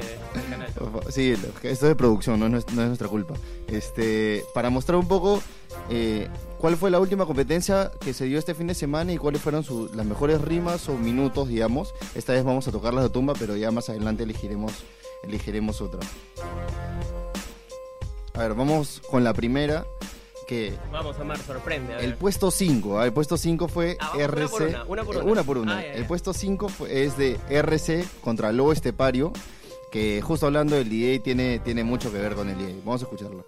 canal. 0.51 0.73
Sí, 1.11 1.33
esto 1.33 1.51
es 1.63 1.81
de 1.81 1.95
producción, 1.95 2.41
no 2.41 2.57
es, 2.57 2.73
nuestra 2.73 3.09
culpa. 3.09 3.35
Este, 3.69 4.43
para 4.55 4.71
mostrar 4.71 4.99
un 4.99 5.07
poco 5.07 5.43
eh, 5.91 6.29
cuál 6.59 6.79
fue 6.79 6.91
la 6.91 6.99
última 6.99 7.27
competencia 7.27 7.91
que 8.01 8.15
se 8.15 8.25
dio 8.25 8.39
este 8.39 8.55
fin 8.55 8.69
de 8.69 8.75
semana 8.75 9.13
y 9.13 9.19
cuáles 9.19 9.43
fueron 9.43 9.65
las 9.95 10.07
mejores 10.07 10.41
rimas 10.41 10.89
o 10.89 10.97
minutos, 10.97 11.49
digamos. 11.49 11.95
Esta 12.15 12.33
vez 12.33 12.43
vamos 12.43 12.67
a 12.69 12.73
tocarlas 12.73 13.05
de 13.05 13.11
tumba, 13.11 13.35
pero 13.39 13.55
ya 13.55 13.71
más 13.71 13.91
adelante 13.91 14.23
elegiremos, 14.23 14.73
elegiremos 15.23 15.83
otra. 15.83 16.01
A 18.37 18.41
ver, 18.41 18.55
vamos 18.55 19.01
con 19.11 19.25
la 19.25 19.33
primera. 19.33 19.87
Que 20.47 20.79
vamos, 20.93 21.19
Amar, 21.19 21.39
sorprende. 21.39 21.97
El 22.05 22.15
puesto 22.17 22.51
5, 22.51 23.03
el 23.03 23.13
puesto 23.13 23.37
5 23.37 23.67
fue 23.67 23.97
RC. 24.17 24.77
Una 24.87 25.05
por 25.05 25.17
una, 25.17 25.25
una. 25.25 25.43
por 25.43 25.59
una. 25.59 25.79
Ah, 25.79 25.85
el 25.85 26.07
puesto 26.07 26.33
5 26.33 26.87
es 26.89 27.17
de 27.17 27.41
RC 27.49 28.07
contra 28.21 28.53
Lobo 28.53 28.73
Estepario, 28.73 29.33
que 29.91 30.23
justo 30.23 30.47
hablando 30.47 30.77
del 30.77 30.89
DJ 30.89 31.19
tiene, 31.21 31.59
tiene 31.61 31.83
mucho 31.83 32.13
que 32.13 32.19
ver 32.19 32.35
con 32.35 32.49
el 32.49 32.59
DJ. 32.59 32.81
Vamos 32.85 33.03
a 33.03 33.05
escucharlo. 33.07 33.45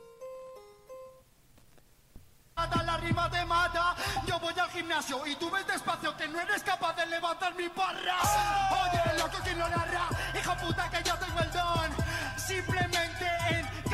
La 2.85 2.97
rima 2.97 3.31
te 3.31 3.45
mata, 3.45 3.95
yo 4.27 4.41
voy 4.41 4.55
al 4.59 4.71
gimnasio 4.71 5.25
y 5.27 5.37
tú 5.37 5.49
ves 5.51 5.67
despacio 5.67 6.17
que 6.17 6.27
no 6.27 6.41
eres 6.41 6.63
capaz 6.65 6.97
de 6.97 7.07
levantar 7.07 7.55
mi 7.55 7.69
barra. 7.69 8.17
Oye, 8.73 9.19
loco, 9.19 9.37
¿quién 9.45 9.59
lo 9.59 9.69
narra? 9.69 10.09
Hijo 10.35 10.57
puta, 10.67 10.91
que 10.91 11.09
yo 11.09 11.15
tengo 11.19 11.39
el 11.39 11.53
don. 11.53 11.91
Simplemente 12.37 13.25
en 13.25 13.38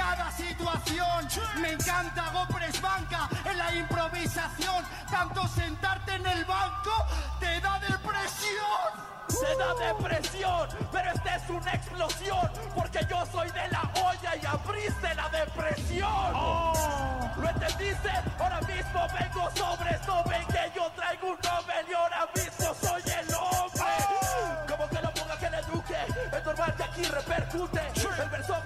cada 0.05 0.31
situación 0.33 1.29
me 1.61 1.73
encanta 1.73 2.31
Gopres 2.33 2.81
Banca 2.81 3.29
en 3.45 3.57
la 3.57 3.75
improvisación. 3.75 4.85
Tanto 5.11 5.49
sentarte 5.49 6.15
en 6.15 6.27
el 6.27 6.45
banco 6.45 6.93
te 7.41 7.61
da 7.61 7.79
depresión 7.79 9.15
se 9.29 9.57
da 9.57 9.75
depresión, 9.75 10.69
pero 10.93 11.11
esta 11.11 11.37
es 11.37 11.51
una 11.51 11.73
explosión, 11.73 12.51
porque 12.75 13.01
yo 13.11 13.27
soy 13.33 13.51
de 13.51 13.69
la 13.69 13.91
olla 14.05 14.37
y 14.41 14.47
abriste 14.47 15.15
la 15.15 15.29
depresión. 15.29 16.33
Oh. 16.35 16.73
¿Lo 17.39 17.49
entendiste? 17.49 18.11
Ahora 18.39 18.61
mismo 18.61 19.07
vengo 19.19 19.51
sobre 19.57 19.91
esto, 19.91 20.25
ven 20.29 20.47
que 20.47 20.73
yo 20.77 20.91
traigo 20.95 21.29
un 21.29 21.39
Nobel 21.43 21.87
y 21.91 21.95
ahora 21.95 22.29
mismo 22.35 22.75
soy 22.81 23.03
el 23.03 23.35
hombre. 23.35 24.69
Como 24.69 24.89
que 24.89 25.03
lo 25.03 25.15
ponga 25.15 25.39
que 25.39 25.51
le 25.51 25.59
eduque, 25.59 25.97
es 26.33 26.45
normal 26.45 26.75
que 26.77 26.85
aquí 26.85 27.03
repercute. 27.03 27.81
El 28.23 28.29
verso 28.29 28.64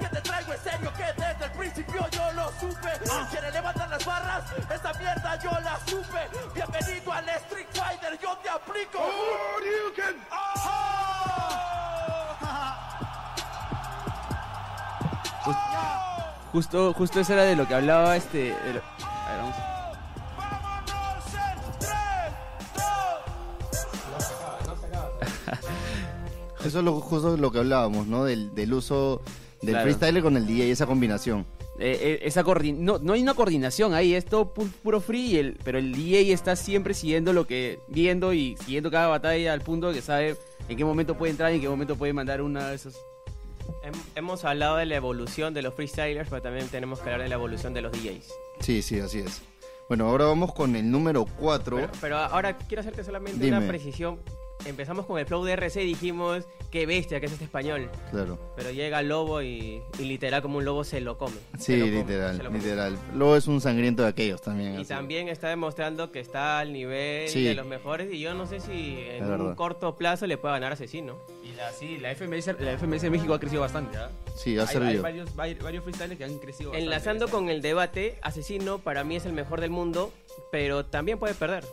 Bienvenido 6.55 7.13
al 7.13 7.29
Street 7.29 7.67
Fighter, 7.73 8.19
yo 8.21 8.37
te 8.43 8.49
aplico. 8.49 8.99
Justo, 16.53 16.93
justo 16.95 17.21
eso 17.21 17.33
era 17.35 17.43
de 17.43 17.57
lo 17.57 17.69
que 17.69 17.75
hablaba 17.75 18.17
este. 18.17 18.55
Eso 26.65 26.79
es 26.79 26.85
lo, 26.85 27.01
justo 27.01 27.37
lo 27.37 27.53
que 27.53 27.59
hablábamos, 27.59 28.07
¿no? 28.07 28.25
Del, 28.25 28.55
del 28.55 28.75
uso 28.75 29.23
del 29.63 29.81
freestyle 29.81 30.23
con 30.23 30.37
el 30.37 30.47
DJ, 30.47 30.71
esa 30.71 30.87
combinación. 30.87 31.47
Eh, 31.81 31.99
eh, 32.01 32.19
esa 32.23 32.43
no, 32.43 32.99
no 32.99 33.13
hay 33.13 33.23
una 33.23 33.35
coordinación 33.35 33.95
ahí, 33.95 34.15
es 34.15 34.25
todo 34.25 34.53
puro 34.53 35.01
free, 35.01 35.39
el, 35.39 35.57
pero 35.63 35.79
el 35.79 35.93
DJ 35.93 36.33
está 36.33 36.57
siempre 36.57 36.93
siguiendo 36.93 37.33
lo 37.33 37.47
que, 37.47 37.79
viendo 37.87 38.33
y 38.33 38.57
siguiendo 38.57 38.91
cada 38.91 39.07
batalla 39.07 39.53
al 39.53 39.61
punto 39.61 39.93
que 39.93 40.03
sabe 40.03 40.37
en 40.69 40.77
qué 40.77 40.85
momento 40.85 41.17
puede 41.17 41.31
entrar 41.31 41.53
y 41.53 41.57
en 41.57 41.61
qué 41.61 41.69
momento 41.69 41.97
puede 41.97 42.13
mandar 42.13 42.43
una 42.43 42.71
de 42.71 42.75
esas 42.75 42.97
Hemos 44.15 44.45
hablado 44.45 44.77
de 44.77 44.87
la 44.87 44.97
evolución 44.97 45.55
de 45.55 45.63
los 45.63 45.75
freestylers, 45.75 46.29
pero 46.29 46.43
también 46.43 46.69
tenemos 46.69 47.01
que 47.01 47.05
hablar 47.05 47.23
de 47.23 47.29
la 47.29 47.35
evolución 47.37 47.75
de 47.75 47.83
los 47.83 47.93
DJs. 47.93 48.33
Sí, 48.61 48.83
sí, 48.83 48.99
así 48.99 49.21
es. 49.21 49.43
Bueno, 49.89 50.09
ahora 50.09 50.27
vamos 50.27 50.53
con 50.53 50.77
el 50.77 50.91
número 50.91 51.25
4. 51.25 51.89
Pero, 52.01 52.19
ahora 52.19 52.57
quiero 52.59 52.81
hacerte 52.81 53.05
solamente 53.05 53.47
una 53.47 53.67
precisión 53.67 54.19
empezamos 54.65 55.07
con 55.07 55.19
el 55.19 55.27
flow 55.27 55.45
de 55.45 55.53
RC 55.53 55.83
y 55.83 55.87
dijimos, 55.87 56.45
qué 56.71 56.87
bestia 56.87 57.21
que 57.21 57.27
es 57.27 57.33
este 57.33 57.45
español. 57.45 57.91
Claro. 58.11 58.39
Pero 58.57 58.71
llega 58.71 59.01
el 59.01 59.09
lobo 59.09 59.43
y, 59.43 59.83
literal 59.99 60.43
como 60.43 60.59
un 60.59 60.65
lobo 60.65 60.85
se 60.85 61.01
lo 61.01 61.19
come. 61.19 61.37
Sí, 61.59 61.77
literal, 61.77 62.41
literal. 62.53 62.99
Lobo 63.15 63.37
es 63.37 63.47
un 63.47 63.61
sangriento 63.61 64.03
de 64.03 64.09
aquellos 64.09 64.43
también. 64.43 64.79
Y 64.81 64.85
también 64.85 65.29
está 65.29 65.49
demostrando 65.49 66.11
que 66.13 66.21
está 66.21 66.59
al 66.59 66.73
nivel 66.73 67.33
de 67.33 67.55
los 67.55 67.67
mejores 67.67 68.13
y 68.13 68.21
yo 68.21 68.35
no 68.35 68.47
sé 68.47 68.61
si 68.61 68.99
en 68.99 69.25
un 69.25 69.55
corto 69.55 69.97
plazo 69.97 70.27
le 70.27 70.37
puede 70.37 70.55
ganar 70.55 70.73
a 70.73 70.75
Asesino. 70.75 71.17
Y 71.45 71.55
la, 71.55 71.73
sí, 71.73 71.99
la 71.99 72.15
FMS, 72.15 72.61
la 72.61 72.79
FMS 72.79 73.03
de 73.03 73.11
México 73.11 73.35
ha 73.35 73.41
crecido 73.41 73.63
bastante. 73.63 73.97
¿ah? 73.97 74.11
Sí, 74.37 74.59
ha 74.59 74.67
servido. 74.67 74.91
Hay 74.91 74.99
varios, 74.99 75.35
varios 75.35 75.85
freestyles 75.85 76.19
que 76.19 76.25
han 76.25 76.39
crecido 76.39 76.71
bastante. 76.71 76.85
Enlazando 76.85 77.29
con 77.29 77.49
el 77.49 77.63
debate, 77.63 78.19
Asesino 78.23 78.79
para 78.79 79.05
mí 79.05 79.17
es 79.17 79.27
el 79.27 79.33
mejor 79.33 79.61
del 79.61 79.71
mundo, 79.71 80.13
pero 80.51 80.85
también 80.85 81.19
puede 81.19 81.35
perder. 81.35 81.65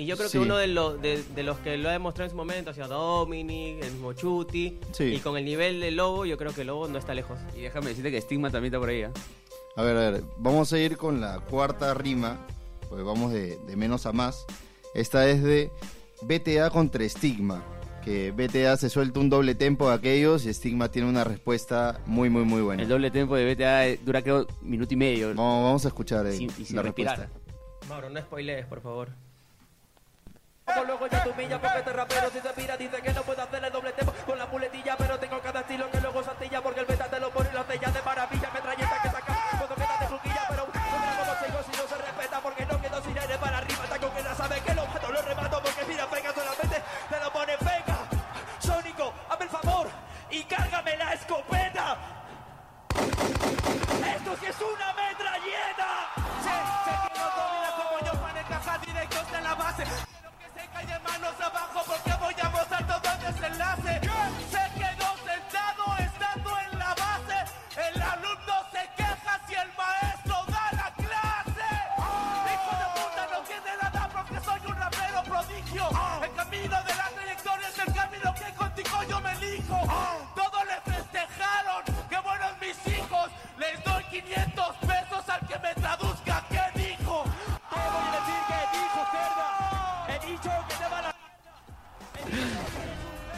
Y 0.00 0.06
yo 0.06 0.16
creo 0.16 0.30
que 0.30 0.38
uno 0.38 0.56
de, 0.56 0.66
los 0.66 0.98
de, 1.02 1.42
los 1.42 1.58
que 1.58 1.76
lo 1.76 1.90
ha 1.90 1.92
demostrado 1.92 2.24
en 2.24 2.30
su 2.30 2.36
momento 2.36 2.70
ha 2.70 2.72
sido 2.72 2.88
Dominic, 2.88 3.84
el 3.84 3.92
mismo 3.92 4.14
Chuti. 4.14 4.80
Y 4.98 5.18
con 5.18 5.36
el 5.36 5.44
nivel 5.44 5.78
de 5.78 5.90
Lobo, 5.90 6.24
yo 6.24 6.38
creo 6.38 6.54
que 6.54 6.64
Lobo 6.64 6.88
no 6.88 6.98
está 6.98 7.12
lejos. 7.12 7.38
Y 7.54 7.60
déjame 7.60 7.88
decirte 7.88 8.10
que 8.10 8.18
Stigma 8.18 8.50
también 8.50 8.72
está 8.72 8.80
por 8.80 8.88
ahí. 8.88 9.02
¿eh? 9.02 9.10
A 9.76 9.82
ver, 9.82 9.96
a 9.98 10.10
ver, 10.10 10.22
vamos 10.38 10.72
a 10.72 10.78
ir 10.78 10.96
con 10.96 11.20
la 11.20 11.40
cuarta 11.40 11.92
rima, 11.92 12.38
pues 12.88 13.04
vamos 13.04 13.30
de, 13.30 13.58
menos 13.76 14.06
a 14.06 14.12
más. 14.12 14.46
Esta 14.94 15.28
es 15.28 15.42
de 15.42 15.70
BTA 16.22 16.70
contra 16.70 17.06
Stigma. 17.06 17.62
Que 18.02 18.30
BTA 18.30 18.78
se 18.78 18.88
suelta 18.88 19.20
un 19.20 19.28
doble 19.28 19.54
tempo 19.54 19.90
de 19.90 19.96
aquellos 19.96 20.46
y 20.46 20.54
Stigma 20.54 20.90
tiene 20.90 21.10
una 21.10 21.24
respuesta 21.24 22.00
muy, 22.06 22.30
muy, 22.30 22.44
muy 22.44 22.62
buena. 22.62 22.82
El 22.82 22.88
doble 22.88 23.10
tempo 23.10 23.36
de 23.36 23.54
BTA 23.54 24.02
dura 24.02 24.22
creo 24.22 24.46
minuto 24.62 24.94
y 24.94 24.96
medio. 24.96 25.28
Vamos, 25.34 25.62
vamos 25.62 25.84
a 25.84 25.88
escuchar 25.88 26.26
eh, 26.26 26.48
la 26.70 26.80
respuesta. 26.80 27.28
Mauro, 27.86 28.08
no 28.08 28.18
spoilees, 28.18 28.64
por 28.64 28.80
favor. 28.80 29.10
Luego 30.86 31.06
ya 31.06 31.22
tu 31.22 31.34
milla 31.34 31.58
porque 31.60 31.78
este 31.78 31.92
rapero 31.92 32.30
si 32.30 32.40
se 32.40 32.48
mira 32.56 32.76
dice 32.76 33.02
que 33.02 33.12
no 33.12 33.22
puede 33.22 33.42
hacer 33.42 33.64
el 33.64 33.72
doble 33.72 33.92
tempo 33.92 34.12
con 34.26 34.38
la 34.38 34.46
muletilla 34.46 34.96
Pero 34.96 35.18
tengo 35.18 35.40
cada 35.40 35.60
estilo 35.60 35.90
que 35.90 36.00
luego 36.00 36.22
santilla 36.22 36.60
porque 36.60 36.80
el 36.80 36.86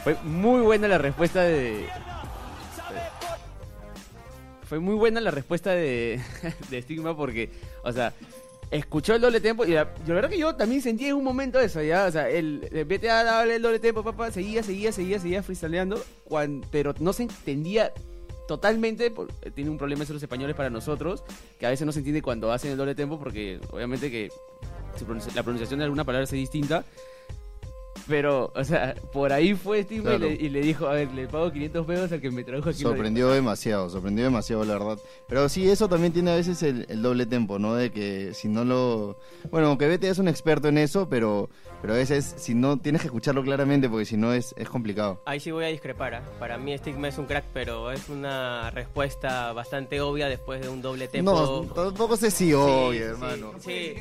Fue 0.02 0.16
muy 0.24 0.60
buena 0.60 0.88
la 0.88 0.98
respuesta 0.98 1.42
de. 1.42 1.86
Fue 4.64 4.78
muy 4.78 4.94
buena 4.94 5.20
la 5.20 5.30
respuesta 5.30 5.70
de, 5.72 6.20
Stigma 6.82 7.14
porque, 7.14 7.50
o 7.84 7.92
sea, 7.92 8.14
escuchó 8.70 9.14
el 9.14 9.20
doble 9.20 9.40
tempo 9.40 9.66
y 9.66 9.72
la, 9.72 9.92
la 10.06 10.14
verdad 10.14 10.30
que 10.30 10.38
yo 10.38 10.56
también 10.56 10.80
sentí 10.80 11.06
en 11.06 11.14
un 11.14 11.24
momento 11.24 11.60
eso, 11.60 11.82
ya, 11.82 12.06
o 12.06 12.10
sea, 12.10 12.30
el, 12.30 12.68
el 12.72 12.84
BTA 12.86 13.22
daba 13.22 13.44
el 13.44 13.60
doble 13.60 13.78
tempo, 13.80 14.02
papá, 14.02 14.30
seguía, 14.30 14.62
seguía, 14.62 14.90
seguía, 14.90 15.18
seguía 15.18 15.42
freestyleando, 15.42 16.02
pero 16.70 16.94
no 17.00 17.12
se 17.12 17.24
entendía 17.24 17.92
totalmente, 18.48 19.12
tiene 19.54 19.70
un 19.70 19.76
problema 19.76 20.04
eso 20.04 20.14
los 20.14 20.22
españoles 20.22 20.56
para 20.56 20.70
nosotros, 20.70 21.22
que 21.58 21.66
a 21.66 21.70
veces 21.70 21.84
no 21.84 21.92
se 21.92 21.98
entiende 21.98 22.22
cuando 22.22 22.50
hacen 22.50 22.70
el 22.70 22.78
doble 22.78 22.94
tempo 22.94 23.18
porque 23.18 23.60
obviamente 23.70 24.10
que 24.10 24.30
la 25.34 25.42
pronunciación 25.42 25.78
de 25.78 25.84
alguna 25.84 26.04
palabra 26.04 26.24
es 26.24 26.30
distinta. 26.30 26.84
Pero, 28.08 28.52
o 28.54 28.64
sea, 28.64 28.94
por 29.12 29.32
ahí 29.32 29.54
fue 29.54 29.82
Steve 29.82 30.36
y, 30.40 30.48
le, 30.48 30.60
dijo, 30.60 30.86
a 30.86 30.94
ver, 30.94 31.10
le 31.12 31.28
pago 31.28 31.52
500 31.52 31.86
pesos 31.86 32.12
al 32.12 32.20
que 32.20 32.30
me 32.30 32.44
trajo 32.44 32.70
aquí. 32.70 32.82
Sorprendió 32.82 33.30
demasiado, 33.30 33.88
sorprendió 33.90 34.24
demasiado, 34.24 34.64
la 34.64 34.74
verdad. 34.74 34.98
Pero 35.28 35.48
sí, 35.48 35.68
eso 35.68 35.88
también 35.88 36.12
tiene 36.12 36.32
a 36.32 36.36
veces 36.36 36.62
el, 36.62 37.02
doble 37.02 37.26
tempo, 37.26 37.58
¿no? 37.58 37.74
De 37.74 37.90
que 37.90 38.34
si 38.34 38.48
no 38.48 38.64
lo... 38.64 39.18
Bueno, 39.50 39.68
aunque 39.68 39.88
Vete 39.88 40.08
es 40.08 40.18
un 40.18 40.28
experto 40.28 40.68
en 40.68 40.78
eso, 40.78 41.08
pero 41.08 41.48
pero 41.82 41.94
a 41.94 41.96
veces, 41.96 42.36
si 42.38 42.54
no, 42.54 42.78
tienes 42.78 43.00
que 43.00 43.08
escucharlo 43.08 43.42
claramente 43.42 43.88
porque 43.88 44.04
si 44.04 44.16
no 44.16 44.32
es, 44.32 44.54
es 44.56 44.68
complicado. 44.68 45.20
Ahí 45.26 45.40
sí 45.40 45.50
voy 45.50 45.64
a 45.64 45.66
discrepar. 45.66 46.14
¿ah? 46.14 46.22
Para 46.38 46.56
mí 46.56 46.78
Stigma 46.78 47.08
es 47.08 47.18
un 47.18 47.26
crack, 47.26 47.44
pero 47.52 47.90
es 47.90 48.08
una 48.08 48.70
respuesta 48.70 49.52
bastante 49.52 50.00
obvia 50.00 50.28
después 50.28 50.60
de 50.60 50.68
un 50.68 50.80
doble 50.80 51.08
tempo. 51.08 51.32
No, 51.32 51.74
tampoco 51.74 52.16
sé 52.16 52.30
si 52.30 52.54
obvia, 52.54 53.06
hermano. 53.06 53.54
Sí, 53.58 53.94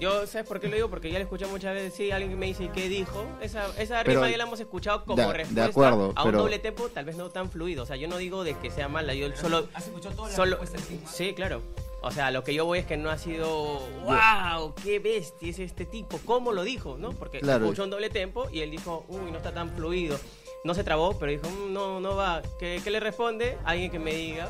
Yo, 0.00 0.26
¿sabes 0.26 0.48
por 0.48 0.60
qué 0.60 0.68
lo 0.68 0.76
digo? 0.76 0.88
Porque 0.88 1.10
ya 1.10 1.18
lo 1.18 1.24
escuché 1.24 1.46
muchas 1.46 1.74
veces. 1.74 1.92
Sí, 1.92 2.10
alguien 2.10 2.38
me 2.38 2.46
dice, 2.46 2.70
¿qué 2.72 2.88
dijo? 2.88 3.26
Esa, 3.42 3.66
esa 3.78 4.02
rima 4.02 4.30
ya 4.30 4.38
la 4.38 4.44
hemos 4.44 4.58
escuchado 4.58 5.04
como 5.04 5.30
respuesta 5.30 5.66
acuerdo, 5.66 6.12
a 6.16 6.24
un 6.24 6.32
doble 6.32 6.58
tempo, 6.58 6.88
tal 6.88 7.04
vez 7.04 7.16
no 7.16 7.28
tan 7.28 7.50
fluido. 7.50 7.82
O 7.82 7.86
sea, 7.86 7.96
yo 7.96 8.08
no 8.08 8.16
digo 8.16 8.42
de 8.42 8.56
que 8.58 8.70
sea 8.70 8.88
mala, 8.88 9.12
yo 9.14 9.28
solo... 9.36 9.68
¿Has 9.74 9.86
escuchado 9.86 10.16
toda 10.16 10.30
la 10.30 10.34
solo, 10.34 10.58
Sí, 11.06 11.34
claro. 11.34 11.60
O 12.02 12.10
sea, 12.10 12.30
lo 12.30 12.42
que 12.42 12.54
yo 12.54 12.64
voy 12.64 12.78
es 12.78 12.86
que 12.86 12.96
no 12.96 13.10
ha 13.10 13.18
sido, 13.18 13.80
wow, 14.04 14.74
qué 14.82 14.98
bestia 14.98 15.50
es 15.50 15.58
este 15.58 15.84
tipo, 15.84 16.18
¿cómo 16.24 16.52
lo 16.52 16.64
dijo? 16.64 16.96
¿no? 16.98 17.10
Porque 17.10 17.38
escuchó 17.38 17.84
un 17.84 17.90
doble 17.90 18.08
tempo 18.08 18.48
y 18.50 18.60
él 18.60 18.70
dijo, 18.70 19.04
uy, 19.08 19.30
no 19.30 19.36
está 19.36 19.52
tan 19.52 19.70
fluido. 19.70 20.18
No 20.64 20.74
se 20.74 20.82
trabó, 20.82 21.18
pero 21.18 21.30
dijo, 21.32 21.48
mm, 21.48 21.72
no, 21.72 22.00
no 22.00 22.16
va. 22.16 22.42
¿Qué, 22.58 22.82
le 22.84 23.00
responde? 23.00 23.58
Alguien 23.64 23.90
que 23.90 23.98
me 23.98 24.14
diga. 24.14 24.48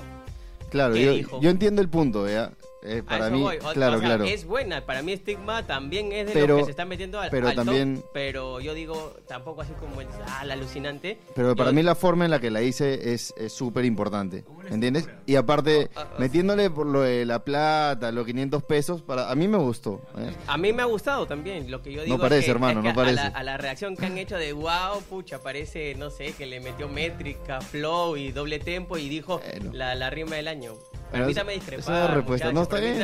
Claro, 0.71 0.95
yo, 0.95 1.41
yo, 1.41 1.51
entiendo 1.51 1.83
el 1.83 1.89
punto, 1.89 2.29
¿ya? 2.29 2.53
Eh, 2.83 3.03
para 3.07 3.29
mí, 3.29 3.45
claro, 3.75 4.01
claro. 4.01 4.25
Es 4.25 4.47
buena, 4.47 4.87
para 4.87 5.03
mí 5.03 5.15
Stigma 5.15 5.67
también 5.67 6.13
es 6.13 6.29
de 6.29 6.33
pero, 6.33 6.55
lo 6.55 6.59
que 6.61 6.65
se 6.65 6.71
está 6.71 6.87
metiendo 6.87 7.21
al, 7.21 7.31
pero 7.31 7.53
también, 7.53 8.03
pero 8.15 8.61
yo 8.61 8.73
digo, 8.73 9.17
tampoco 9.29 9.61
así 9.61 9.73
como 9.75 10.01
el, 10.01 10.09
ah, 10.27 10.41
alucinante. 10.41 11.19
Pero 11.35 11.55
para 11.55 11.73
mí 11.73 11.83
la 11.83 11.95
forma 11.95 12.25
en 12.25 12.31
la 12.31 12.41
que 12.41 12.51
la 12.51 12.63
hice 12.63 13.13
es 13.13 13.35
súper 13.49 13.85
importante, 13.85 14.45
¿entiendes? 14.71 15.09
Y 15.27 15.37
aparte, 15.37 15.91
ah, 15.95 16.07
ah, 16.11 16.15
metiéndole 16.19 16.71
por 16.71 16.87
lo 16.87 17.03
de 17.03 17.27
la 17.27 17.45
plata, 17.45 18.13
los 18.13 18.25
500 18.25 18.63
pesos, 18.63 19.03
para 19.03 19.31
a 19.31 19.35
mí 19.35 19.47
me 19.47 19.59
gustó. 19.59 20.01
¿eh? 20.17 20.33
A 20.47 20.57
mí 20.57 20.73
me 20.73 20.83
ha 20.83 20.87
gustado 20.87 21.27
también, 21.27 21.71
lo 21.71 21.83
que 21.83 21.93
yo 21.93 22.03
digo 22.03 22.17
No 22.17 22.23
parece, 22.23 22.51
hermano, 22.51 22.83
no 22.83 22.95
parece. 22.95 23.21
A 23.21 23.43
la, 23.43 23.59
reacción 23.59 23.95
que 23.95 24.07
han 24.07 24.17
hecho 24.17 24.37
de 24.37 24.55
wow, 24.55 25.03
pucha, 25.09 25.41
parece, 25.43 25.95
no 25.97 26.09
sé, 26.09 26.33
que 26.33 26.47
le 26.47 26.61
metió 26.61 26.89
métrica, 26.89 27.61
flow 27.61 28.17
y 28.17 28.33
doble 28.33 28.59
tempo 28.59 28.97
y 28.97 29.09
dijo 29.09 29.41
la, 29.73 29.95
la 29.95 30.09
rima 30.09 30.37
del 30.37 30.49
año. 30.49 30.75
Permítame 31.11 31.55
discrepar. 31.55 32.15
respuesta. 32.15 32.53
No 32.53 32.63
está 32.63 32.79
bien. 32.79 32.99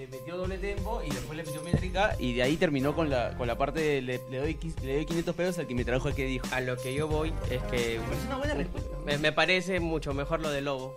Le 0.00 0.06
metió 0.06 0.38
doble 0.38 0.56
tempo 0.56 1.02
y 1.04 1.10
después 1.10 1.36
le 1.36 1.44
metió 1.44 1.62
métrica 1.62 2.16
y 2.18 2.32
de 2.32 2.42
ahí 2.42 2.56
terminó 2.56 2.94
con 2.94 3.10
la, 3.10 3.36
con 3.36 3.46
la 3.46 3.58
parte 3.58 3.80
de 3.80 4.00
le, 4.00 4.16
doy, 4.16 4.56
le 4.82 4.94
doy 4.94 5.04
500 5.04 5.34
pesos 5.36 5.58
al 5.58 5.66
que 5.66 5.74
me 5.74 5.84
trajo 5.84 6.08
el 6.08 6.14
que 6.14 6.24
dijo. 6.24 6.46
A 6.52 6.62
lo 6.62 6.78
que 6.78 6.94
yo 6.94 7.06
voy 7.06 7.34
es 7.50 7.62
que. 7.64 7.96
es 7.96 8.24
una 8.26 8.38
buena 8.38 8.54
respuesta. 8.54 8.96
Me, 9.04 9.32
parece 9.32 9.78
mucho 9.78 10.14
mejor 10.14 10.40
lo 10.40 10.48
de 10.50 10.62
Lobo. 10.62 10.96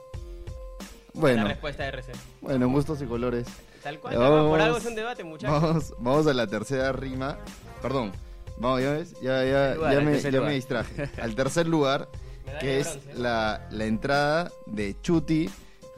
Bueno. 1.14 1.44
La 1.44 1.50
respuesta 1.50 1.84
de 1.84 1.90
RC. 1.90 2.14
Bueno, 2.40 2.70
gustos 2.70 3.02
y 3.02 3.06
colores. 3.06 3.46
Tal 3.84 4.00
cual. 4.00 4.16
por 4.16 4.62
algo 4.62 4.78
es 4.78 4.86
un 4.86 4.96
debate, 4.96 5.26
muchachos. 5.26 5.62
Vamos, 5.62 5.94
vamos 6.00 6.28
a 6.28 6.34
la 6.34 6.48
tercera 6.48 6.94
rima. 6.94 7.38
Perdón. 7.82 8.14
Vamos, 8.58 8.82
ya 8.82 8.92
ves, 8.92 9.14
ya, 9.22 9.44
ya, 9.44 9.76
ya, 9.76 10.00
me, 10.00 10.20
ya 10.20 10.42
me 10.42 10.54
distraje. 10.54 11.10
Al 11.22 11.36
tercer 11.36 11.68
lugar 11.68 12.08
que 12.60 12.80
es 12.80 13.00
la, 13.16 13.68
la, 13.72 13.86
entrada 13.86 14.52
de 14.66 14.96
Chuti 15.02 15.50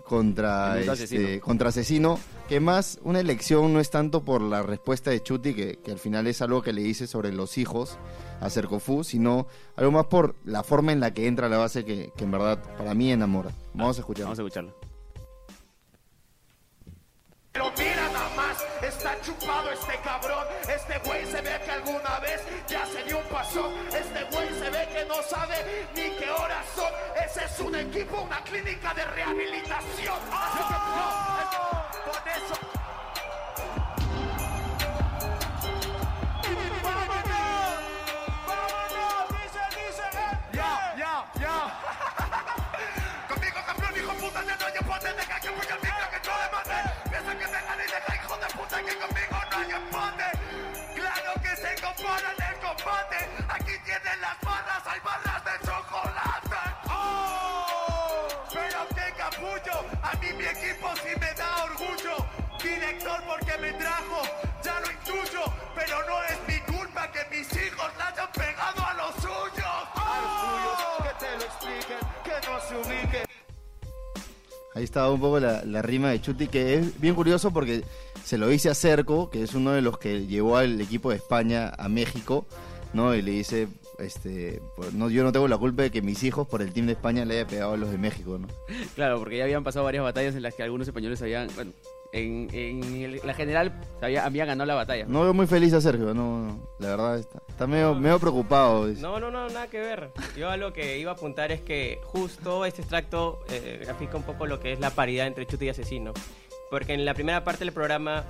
contra, 0.06 0.80
este, 0.80 1.40
contra 1.40 1.70
Asesino, 1.70 2.20
que 2.48 2.60
más 2.60 3.00
una 3.04 3.20
elección 3.20 3.74
no 3.74 3.80
es 3.80 3.90
tanto 3.90 4.24
por 4.24 4.42
la 4.42 4.62
respuesta 4.62 5.10
de 5.12 5.22
Chuti, 5.22 5.54
que, 5.54 5.80
que 5.80 5.92
al 5.92 6.00
final 6.00 6.28
es 6.28 6.42
algo 6.42 6.62
que 6.62 6.74
le 6.74 6.82
dice 6.82 7.08
sobre 7.08 7.32
los 7.32 7.58
hijos 7.58 7.98
a 8.42 8.50
Cercofu, 8.50 9.04
sino 9.04 9.48
algo 9.76 9.92
más 9.92 10.06
por 10.06 10.36
la 10.46 10.64
forma 10.64 10.92
en 10.92 11.00
la 11.00 11.14
que 11.14 11.28
entra 11.28 11.48
a 11.48 11.50
la 11.50 11.58
base 11.58 11.86
que, 11.86 12.12
que 12.16 12.24
en 12.24 12.32
verdad 12.32 12.62
para 12.78 12.94
mí 12.94 13.12
enamora. 13.12 13.52
Vamos 13.74 13.98
a 13.98 14.02
escucharlo. 14.02 14.26
Vamos 14.26 14.40
a 14.40 14.42
escucharlo. 14.44 14.76
Pero 17.52 17.72
mira 17.78 18.05
está 18.88 19.20
chupado 19.22 19.72
este 19.72 19.98
cabrón. 20.00 20.46
Este 20.68 20.98
güey 21.00 21.26
se 21.26 21.42
ve 21.42 21.62
que 21.64 21.72
alguna 21.72 22.20
vez 22.20 22.42
ya 22.68 22.86
se 22.86 23.04
dio 23.04 23.18
un 23.20 23.26
paso. 23.26 23.72
Este 23.88 24.24
güey 24.26 24.50
se 24.60 24.70
ve 24.70 24.88
que 24.94 25.06
no 25.06 25.22
sabe 25.24 25.88
ni 25.96 26.10
qué 26.18 26.30
horas 26.30 26.66
son. 26.76 26.92
Ese 27.24 27.46
es 27.46 27.60
un 27.60 27.76
equipo, 27.76 28.22
una 28.22 28.44
clínica 28.44 28.94
de 28.94 29.06
rehabilitación. 29.06 30.20
¡Oh! 30.32 31.86
Por 32.06 32.28
eso. 32.28 32.75
Mí 60.26 60.38
mi 60.38 60.46
equipo 60.46 60.88
sí 60.96 61.12
me 61.20 61.34
da 61.34 61.66
orgullo. 61.66 62.26
Director 62.62 63.22
porque 63.28 63.58
me 63.60 63.74
trajo, 63.74 64.22
ya 64.64 64.80
lo 64.80 64.92
intuyo, 64.92 65.44
pero 65.76 65.98
no 66.08 66.24
es 66.24 66.38
mi 66.48 66.60
culpa 66.74 67.12
que 67.12 67.20
mis 67.36 67.48
hijos 67.54 67.88
la 67.98 68.08
hayan 68.08 68.32
pegado 68.32 68.82
a 68.86 68.94
los 68.94 69.16
suyos. 69.16 69.78
A 69.96 70.22
los 70.24 70.34
suyos, 70.42 70.78
que 71.04 71.26
te 71.26 71.32
lo 71.38 71.44
expliquen, 71.44 72.00
que 72.24 72.48
no 72.48 72.60
se 72.62 72.76
ubiquen. 72.76 73.26
Ahí 74.74 74.84
estaba 74.84 75.12
un 75.12 75.22
poco 75.22 75.40
la, 75.40 75.82
rima 75.82 76.10
de 76.10 76.22
Chuti, 76.22 76.48
que 76.48 76.76
es 76.76 77.00
bien 77.00 77.16
curioso 77.16 77.52
porque 77.52 77.84
se 78.24 78.38
lo 78.38 78.48
dice 78.48 78.70
a 78.70 78.76
Cerco, 78.76 79.30
que 79.30 79.44
es 79.44 79.54
uno 79.54 79.72
de 79.72 79.82
los 79.82 79.98
que 80.00 80.26
llevó 80.26 80.58
al 80.58 80.82
equipo 80.82 81.12
de 81.12 81.18
España 81.18 81.72
a 81.78 81.88
México, 81.88 82.46
¿no? 82.94 83.16
Y 83.16 83.22
le 83.22 83.32
dice, 83.32 83.68
este, 84.00 84.62
pues, 84.76 84.94
no, 84.94 85.10
yo 85.10 85.24
no 85.24 85.32
tengo 85.32 85.48
la 85.48 85.58
culpa 85.58 85.84
de 85.84 85.92
que 85.92 86.02
mis 86.02 86.24
hijos 86.24 86.48
por 86.48 86.62
el 86.62 86.74
team 86.74 86.86
de 86.88 86.94
España 86.94 87.26
le 87.26 87.36
haya 87.36 87.48
pegado 87.48 87.74
a 87.74 87.78
los 87.78 87.92
de 87.92 87.98
México, 87.98 88.38
¿no? 88.38 88.48
Claro, 88.96 89.20
porque 89.20 89.38
ya 89.38 89.44
habían 89.44 89.64
pasado 89.64 89.86
varias 89.86 90.04
batallas 90.04 90.36
en 90.36 90.44
las 90.44 90.54
que 90.54 90.64
algunos 90.64 90.88
españoles 90.88 91.22
habían, 91.22 91.48
bueno, 91.56 91.72
en, 92.12 93.20
la 93.26 93.34
general 93.34 93.74
había, 94.02 94.26
había, 94.26 94.46
ganado 94.46 94.66
la 94.66 94.76
batalla. 94.76 95.06
No 95.08 95.24
veo 95.24 95.34
muy 95.34 95.48
feliz 95.48 95.74
a 95.74 95.82
Sergio, 95.82 96.14
no, 96.14 96.60
la 96.80 96.90
verdad 96.90 97.20
está, 97.20 97.42
está 97.48 97.68
medio, 97.68 97.94
medio 97.96 98.20
preocupado. 98.20 98.88
No, 98.88 99.20
no, 99.20 99.32
no, 99.32 99.48
nada 99.50 99.68
que 99.68 99.80
ver. 99.80 100.12
Yo 100.38 100.50
a 100.50 100.58
lo 100.58 100.72
que 100.72 100.98
iba 100.98 101.12
a 101.12 101.16
apuntar 101.16 101.52
es 101.52 101.62
que 101.62 102.00
justo 102.04 102.66
este 102.66 102.82
extracto 102.82 103.40
eh, 103.50 103.80
grafica 103.84 104.18
un 104.18 104.24
poco 104.24 104.46
lo 104.46 104.60
que 104.60 104.72
es 104.72 104.80
la 104.80 104.92
paridad 104.92 105.28
entre 105.28 105.46
Chuti 105.46 105.66
y 105.66 105.70
Asesino. 105.70 106.14
Porque 106.70 106.94
en 106.94 107.06
la 107.06 107.14
primera 107.14 107.44
parte 107.44 107.66
del 107.66 107.74
programa 107.74 108.24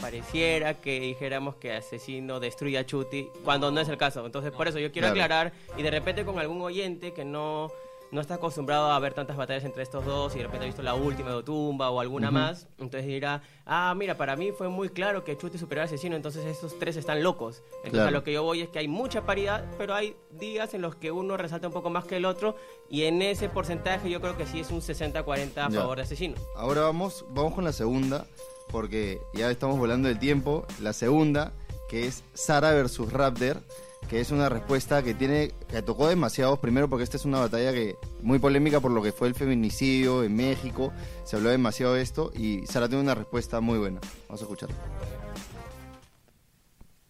pareciera 0.00 0.80
que 0.80 1.00
dijéramos 1.00 1.56
que 1.56 1.72
Asesino 1.72 2.40
destruye 2.40 2.78
a 2.78 2.86
Chuti, 2.86 3.28
cuando 3.44 3.70
no 3.70 3.80
es 3.80 3.88
el 3.88 3.96
caso. 3.96 4.24
Entonces, 4.26 4.52
por 4.52 4.68
eso 4.68 4.78
yo 4.78 4.92
quiero 4.92 5.08
aclarar 5.08 5.52
y 5.76 5.82
de 5.82 5.90
repente 5.90 6.24
con 6.24 6.38
algún 6.38 6.60
oyente 6.62 7.12
que 7.12 7.24
no 7.24 7.70
no 8.12 8.20
está 8.20 8.34
acostumbrado 8.34 8.92
a 8.92 8.98
ver 8.98 9.14
tantas 9.14 9.38
batallas 9.38 9.64
entre 9.64 9.82
estos 9.82 10.04
dos 10.04 10.34
y 10.34 10.38
de 10.38 10.44
repente 10.44 10.64
ha 10.64 10.66
visto 10.66 10.82
la 10.82 10.94
última 10.94 11.30
de 11.30 11.36
Otumba 11.36 11.90
o 11.90 11.98
alguna 11.98 12.30
más, 12.30 12.68
entonces 12.78 13.06
dirá, 13.06 13.42
ah, 13.64 13.94
mira, 13.96 14.18
para 14.18 14.36
mí 14.36 14.52
fue 14.52 14.68
muy 14.68 14.90
claro 14.90 15.24
que 15.24 15.36
Chuti 15.36 15.56
superó 15.56 15.80
al 15.80 15.86
asesino, 15.86 16.14
entonces 16.14 16.44
estos 16.44 16.78
tres 16.78 16.96
están 16.96 17.22
locos. 17.22 17.62
Entonces 17.84 18.06
a 18.06 18.10
lo 18.10 18.22
que 18.22 18.34
yo 18.34 18.42
voy 18.42 18.60
es 18.60 18.68
que 18.68 18.78
hay 18.78 18.86
mucha 18.86 19.24
paridad, 19.24 19.64
pero 19.78 19.94
hay 19.94 20.14
días 20.30 20.74
en 20.74 20.82
los 20.82 20.94
que 20.94 21.10
uno 21.10 21.38
resalta 21.38 21.68
un 21.68 21.72
poco 21.72 21.88
más 21.88 22.04
que 22.04 22.18
el 22.18 22.26
otro 22.26 22.54
y 22.90 23.04
en 23.04 23.22
ese 23.22 23.48
porcentaje 23.48 24.10
yo 24.10 24.20
creo 24.20 24.36
que 24.36 24.46
sí 24.46 24.60
es 24.60 24.70
un 24.70 24.82
60-40 24.82 25.56
a 25.56 25.70
favor 25.70 25.96
de 25.96 26.02
asesino. 26.02 26.34
Ahora 26.54 26.82
vamos, 26.82 27.24
vamos 27.30 27.54
con 27.54 27.64
la 27.64 27.72
segunda, 27.72 28.26
porque 28.70 29.20
ya 29.34 29.50
estamos 29.50 29.78
volando 29.78 30.08
el 30.08 30.18
tiempo. 30.18 30.66
La 30.80 30.92
segunda, 30.92 31.52
que 31.88 32.06
es 32.06 32.22
Sara 32.34 32.72
versus 32.72 33.12
Raptor 33.12 33.62
que 34.08 34.20
es 34.20 34.30
una 34.30 34.50
respuesta 34.50 35.02
que 35.02 35.14
tiene 35.14 35.52
que 35.70 35.80
tocó 35.80 36.06
demasiados 36.06 36.58
primero 36.58 36.86
porque 36.86 37.04
esta 37.04 37.16
es 37.16 37.24
una 37.24 37.40
batalla 37.40 37.72
que 37.72 37.96
muy 38.20 38.38
polémica 38.38 38.78
por 38.78 38.90
lo 38.90 39.02
que 39.02 39.10
fue 39.10 39.26
el 39.28 39.34
feminicidio 39.34 40.22
en 40.22 40.36
México. 40.36 40.92
Se 41.24 41.36
habló 41.36 41.48
demasiado 41.48 41.94
de 41.94 42.02
esto 42.02 42.30
y 42.34 42.66
Sara 42.66 42.88
tiene 42.88 43.02
una 43.02 43.14
respuesta 43.14 43.60
muy 43.60 43.78
buena. 43.78 44.00
Vamos 44.28 44.42
a 44.42 44.44
escucharla. 44.44 44.76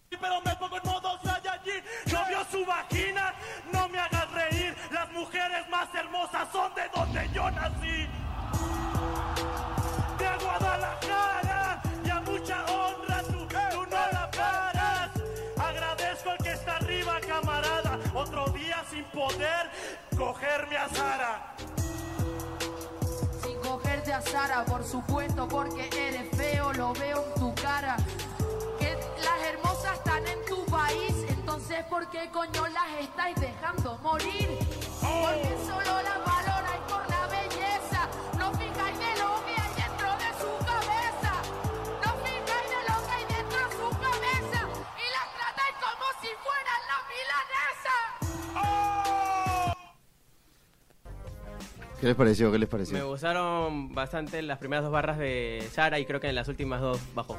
Pero 0.09 0.41
me 0.45 0.55
pongo 0.55 0.77
en 0.77 0.89
modo 0.89 1.19
Saiyajin. 1.23 1.83
No 2.11 2.27
vio 2.29 2.37
su 2.49 2.65
vagina 2.65 3.33
no 3.73 3.89
me 3.89 3.99
hagas 3.99 4.31
reír. 4.31 4.73
Las 4.91 5.11
mujeres 5.11 5.67
más 5.69 5.93
hermosas 5.93 6.47
son 6.51 6.73
de 6.75 6.83
donde 6.95 7.29
yo 7.33 7.51
nací 7.51 8.07
cogerme 20.15 20.77
a 20.77 20.89
Sara. 20.89 21.55
Sin 23.43 23.57
cogerte 23.59 24.13
a 24.13 24.21
Sara 24.21 24.65
por 24.65 24.83
supuesto 24.83 25.47
porque 25.47 25.89
eres 25.95 26.29
feo 26.35 26.73
lo 26.73 26.93
veo 26.93 27.23
en 27.23 27.39
tu 27.39 27.55
cara. 27.55 27.97
Que 28.79 28.97
las 29.23 29.47
hermosas 29.49 29.93
están 29.97 30.25
en 30.27 30.45
tu 30.45 30.65
país 30.65 31.13
entonces 31.29 31.83
¿por 31.89 32.09
qué 32.09 32.29
coño 32.31 32.67
las 32.67 32.99
estáis 33.01 33.35
dejando 33.39 33.97
morir? 33.99 34.59
porque 35.01 35.57
solo 35.65 36.01
las 36.01 36.32
¿Qué 52.03 52.07
les 52.07 52.17
pareció? 52.17 52.51
¿Qué 52.51 52.59
les 52.59 52.67
pareció? 52.67 52.97
Me 52.97 53.03
gustaron 53.05 53.95
bastante 53.95 54.41
las 54.41 54.57
primeras 54.57 54.83
dos 54.83 54.91
barras 54.91 55.17
de 55.17 55.65
Sara 55.71 55.99
y 55.99 56.05
creo 56.05 56.19
que 56.19 56.27
en 56.27 56.35
las 56.35 56.49
últimas 56.49 56.81
dos 56.81 56.99
bajó. 57.15 57.37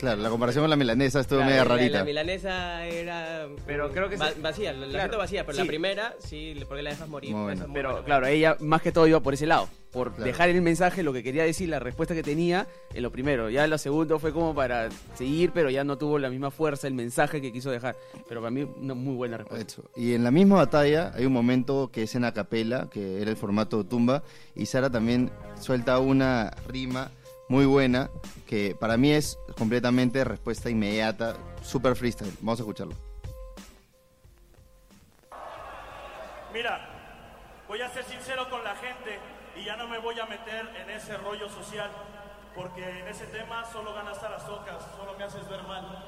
Claro, 0.00 0.22
la 0.22 0.30
comparación 0.30 0.62
con 0.62 0.70
la 0.70 0.76
milanesa 0.76 1.20
estuvo 1.20 1.44
media 1.44 1.62
rarita. 1.62 1.98
La, 1.98 2.04
milanesa 2.04 2.86
era 2.86 3.46
pero 3.66 3.90
creo 3.90 4.08
que 4.08 4.16
vacía, 4.16 4.72
la, 4.72 5.08
vacía, 5.08 5.44
pero 5.44 5.58
la 5.58 5.64
primera 5.66 6.14
sí, 6.18 6.56
porque 6.66 6.82
la 6.82 6.90
dejas 6.90 7.08
morir. 7.08 7.34
pero 7.72 8.02
claro, 8.04 8.26
ella 8.26 8.56
más 8.60 8.80
que 8.80 8.92
todo 8.92 9.06
iba 9.06 9.20
por 9.20 9.34
ese 9.34 9.46
lado, 9.46 9.68
por 9.92 10.16
dejar 10.16 10.48
el 10.48 10.62
mensaje, 10.62 11.02
lo 11.02 11.12
que 11.12 11.22
quería 11.22 11.44
decir, 11.44 11.68
la 11.68 11.80
respuesta 11.80 12.14
que 12.14 12.22
tenía 12.22 12.66
en 12.94 13.02
lo 13.02 13.12
primero. 13.12 13.50
Ya 13.50 13.64
en 13.64 13.70
lo 13.70 13.76
segundo 13.76 14.18
fue 14.18 14.32
como 14.32 14.54
para 14.54 14.88
seguir, 15.14 15.50
pero 15.52 15.68
ya 15.68 15.84
no 15.84 15.98
tuvo 15.98 16.18
la 16.18 16.30
misma 16.30 16.50
fuerza 16.50 16.86
el 16.86 16.94
mensaje 16.94 17.42
que 17.42 17.52
quiso 17.52 17.70
dejar. 17.70 17.94
Pero 18.26 18.40
para 18.40 18.50
mí 18.50 18.62
una 18.62 18.94
muy 18.94 19.14
buena 19.14 19.36
respuesta. 19.36 19.82
Y 19.96 20.14
en 20.14 20.24
la 20.24 20.30
misma 20.30 20.56
batalla 20.56 21.12
hay 21.14 21.26
un 21.26 21.32
momento 21.32 21.90
que 21.92 22.04
es 22.04 22.14
en 22.14 22.24
acapela, 22.24 22.88
que 22.90 23.20
era 23.20 23.30
el 23.30 23.36
formato 23.36 23.84
tumba, 23.84 24.22
y 24.54 24.64
Sara 24.64 24.88
también 24.88 25.30
suelta 25.60 25.98
una 25.98 26.50
rima 26.68 27.10
muy 27.50 27.66
buena, 27.66 28.08
que 28.46 28.76
para 28.78 28.96
mí 28.96 29.10
es 29.10 29.36
completamente 29.58 30.22
respuesta 30.22 30.70
inmediata, 30.70 31.36
super 31.64 31.96
freestyle. 31.96 32.32
Vamos 32.40 32.60
a 32.60 32.62
escucharlo. 32.62 32.94
Mira, 36.52 36.88
voy 37.66 37.80
a 37.80 37.88
ser 37.88 38.04
sincero 38.04 38.48
con 38.48 38.62
la 38.62 38.76
gente 38.76 39.18
y 39.56 39.64
ya 39.64 39.76
no 39.76 39.88
me 39.88 39.98
voy 39.98 40.20
a 40.20 40.26
meter 40.26 40.64
en 40.76 40.90
ese 40.90 41.16
rollo 41.16 41.48
social, 41.48 41.90
porque 42.54 42.88
en 42.88 43.08
ese 43.08 43.26
tema 43.26 43.64
solo 43.72 43.94
ganas 43.94 44.22
a 44.22 44.28
las 44.28 44.48
ocas, 44.48 44.84
solo 44.96 45.18
me 45.18 45.24
haces 45.24 45.48
ver 45.48 45.64
mal. 45.64 46.04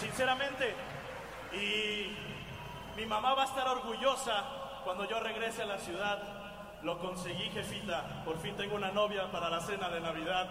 Sinceramente, 0.00 0.74
y 1.52 2.31
mi 2.96 3.06
mamá 3.06 3.34
va 3.34 3.42
a 3.42 3.46
estar 3.46 3.66
orgullosa 3.68 4.44
cuando 4.84 5.08
yo 5.08 5.20
regrese 5.20 5.62
a 5.62 5.66
la 5.66 5.78
ciudad. 5.78 6.18
Lo 6.82 6.98
conseguí, 6.98 7.48
jefita. 7.50 8.24
Por 8.24 8.38
fin 8.38 8.56
tengo 8.56 8.74
una 8.74 8.90
novia 8.90 9.30
para 9.30 9.48
la 9.48 9.60
cena 9.60 9.88
de 9.88 10.00
Navidad. 10.00 10.48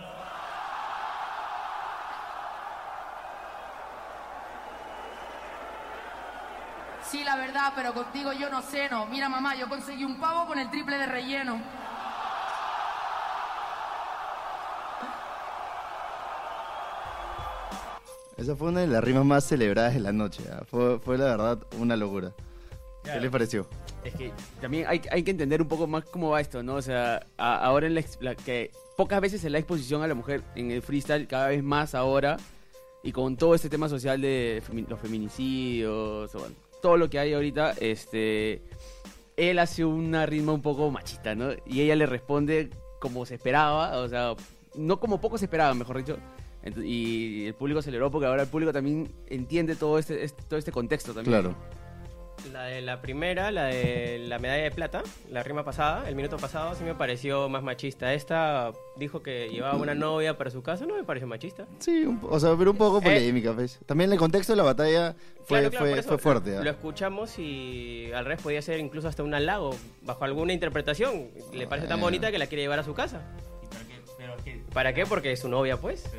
Sí, 7.04 7.26
la 7.26 7.36
verdad, 7.36 7.74
pero 7.76 7.94
contigo 7.94 8.32
yo 8.32 8.50
no 8.50 8.62
sé, 8.62 8.90
no. 8.90 9.06
Mira, 9.08 9.28
mamá, 9.28 9.56
yo 9.56 9.68
conseguí 9.68 10.06
un 10.06 10.18
pavo 10.18 10.48
con 10.48 10.58
el 10.58 10.70
triple 10.70 10.98
de 10.98 11.08
relleno. 11.08 11.62
Esa 18.42 18.56
fue 18.56 18.70
una 18.70 18.80
de 18.80 18.88
las 18.88 19.04
rimas 19.04 19.24
más 19.24 19.44
celebradas 19.44 19.94
de 19.94 20.00
la 20.00 20.12
noche. 20.12 20.42
¿ah? 20.52 20.64
Fue, 20.66 20.98
fue, 20.98 21.16
la 21.16 21.26
verdad 21.26 21.60
una 21.80 21.96
locura. 21.96 22.34
¿Qué 23.04 23.20
le 23.20 23.30
pareció? 23.30 23.68
Es 24.04 24.16
que 24.16 24.32
también 24.60 24.86
hay, 24.88 25.00
hay, 25.12 25.22
que 25.22 25.30
entender 25.30 25.62
un 25.62 25.68
poco 25.68 25.86
más 25.86 26.06
cómo 26.06 26.32
va 26.32 26.42
esto, 26.42 26.64
¿no? 26.64 26.76
O 26.76 26.82
sea, 26.82 27.28
ahora 27.38 27.86
en 27.86 27.94
la, 27.94 28.34
que 28.34 28.72
pocas 28.98 29.22
veces 29.22 29.46
en 29.46 29.52
la 29.52 29.60
exposición 29.60 30.02
a 30.02 30.08
la 30.08 30.16
mujer 30.16 30.42
en 30.56 30.72
el 30.72 30.82
freestyle, 30.82 31.28
cada 31.28 31.50
vez 31.50 31.62
más 31.64 31.94
ahora, 31.94 32.38
y 33.04 33.12
con 33.12 33.38
todo 33.38 33.54
este 33.54 33.70
tema 33.70 33.88
social 33.88 34.20
de 34.22 34.64
los 34.88 35.00
feminicidios, 35.00 36.32
todo 36.82 36.98
lo 36.98 37.12
que 37.12 37.20
hay 37.20 37.34
ahorita, 37.34 37.74
este, 37.80 38.64
él 39.38 39.60
hace 39.60 39.86
una 39.86 40.26
rima 40.26 40.52
un 40.52 40.64
poco 40.64 40.90
machista, 40.90 41.36
¿no? 41.36 41.52
Y 41.68 41.82
ella 41.82 41.96
le 41.96 42.08
responde 42.08 42.72
como 43.00 43.24
se 43.28 43.36
esperaba, 43.36 44.00
o 44.00 44.10
sea, 44.10 44.34
no 44.74 45.00
como 45.00 45.22
poco 45.22 45.38
se 45.38 45.46
esperaba, 45.46 45.76
mejor 45.76 45.98
dicho, 45.98 46.18
y 46.64 47.48
el 47.48 47.54
público 47.56 47.80
aceleró 47.80 48.12
porque 48.12 48.28
ahora 48.28 48.44
el 48.44 48.50
público 48.50 48.72
también 48.72 49.10
entiende 49.28 49.76
todo 49.76 49.98
este, 49.98 50.24
este, 50.24 50.44
todo 50.44 50.60
este 50.60 50.72
contexto 50.72 51.14
también. 51.14 51.42
Claro. 51.42 51.56
La 52.52 52.64
de 52.64 52.82
la 52.82 53.02
primera, 53.02 53.52
la 53.52 53.66
de 53.66 54.18
la 54.28 54.40
medalla 54.40 54.64
de 54.64 54.72
plata, 54.72 55.04
la 55.30 55.44
rima 55.44 55.64
pasada, 55.64 56.10
el 56.10 56.16
minuto 56.16 56.38
pasado, 56.38 56.74
sí 56.74 56.84
me 56.84 56.96
pareció 56.96 57.48
más 57.50 57.62
machista. 57.62 58.14
Esta 58.14 58.72
dijo 58.98 59.22
que 59.22 59.50
llevaba 59.50 59.78
una 59.78 59.94
novia 59.94 60.38
para 60.38 60.50
su 60.50 60.64
casa, 60.64 60.88
no 60.88 60.96
me 60.96 61.04
pareció 61.04 61.28
machista. 61.28 61.68
Sí, 61.80 62.06
o 62.24 62.40
sea, 62.40 62.56
pero 62.58 62.72
un 62.72 62.78
poco 62.78 62.98
eh, 63.00 63.02
polémica, 63.04 63.52
¿ves? 63.52 63.80
También 63.86 64.12
el 64.12 64.18
contexto 64.18 64.54
de 64.54 64.58
la 64.58 64.64
batalla 64.64 65.16
fue, 65.46 65.70
fue, 65.70 66.02
fue, 66.02 66.18
fuerte. 66.18 66.56
Lo, 66.56 66.70
¿ah? 66.70 66.74
escuchamos 66.74 67.38
y 67.38 68.12
al 68.12 68.26
revés 68.26 68.42
podía 68.42 68.62
ser 68.62 68.80
incluso 68.80 69.08
hasta 69.08 69.22
un 69.22 69.36
halago, 69.36 69.76
bajo 70.02 70.24
alguna 70.24 70.52
interpretación. 70.52 71.30
Le 71.54 71.68
parece 71.68 71.88
tan 71.88 72.02
bonita 72.02 72.32
que 72.32 72.40
la 72.40 72.48
quiere 72.48 72.64
llevar 72.64 72.80
a 72.80 72.84
su 72.84 72.96
casa. 72.96 73.22
para 74.24 74.44
qué? 74.44 74.62
¿Para 74.74 74.94
qué? 74.94 75.06
Porque 75.06 75.32
es 75.32 75.40
su 75.40 75.48
novia, 75.48 75.78
pues. 75.78 76.10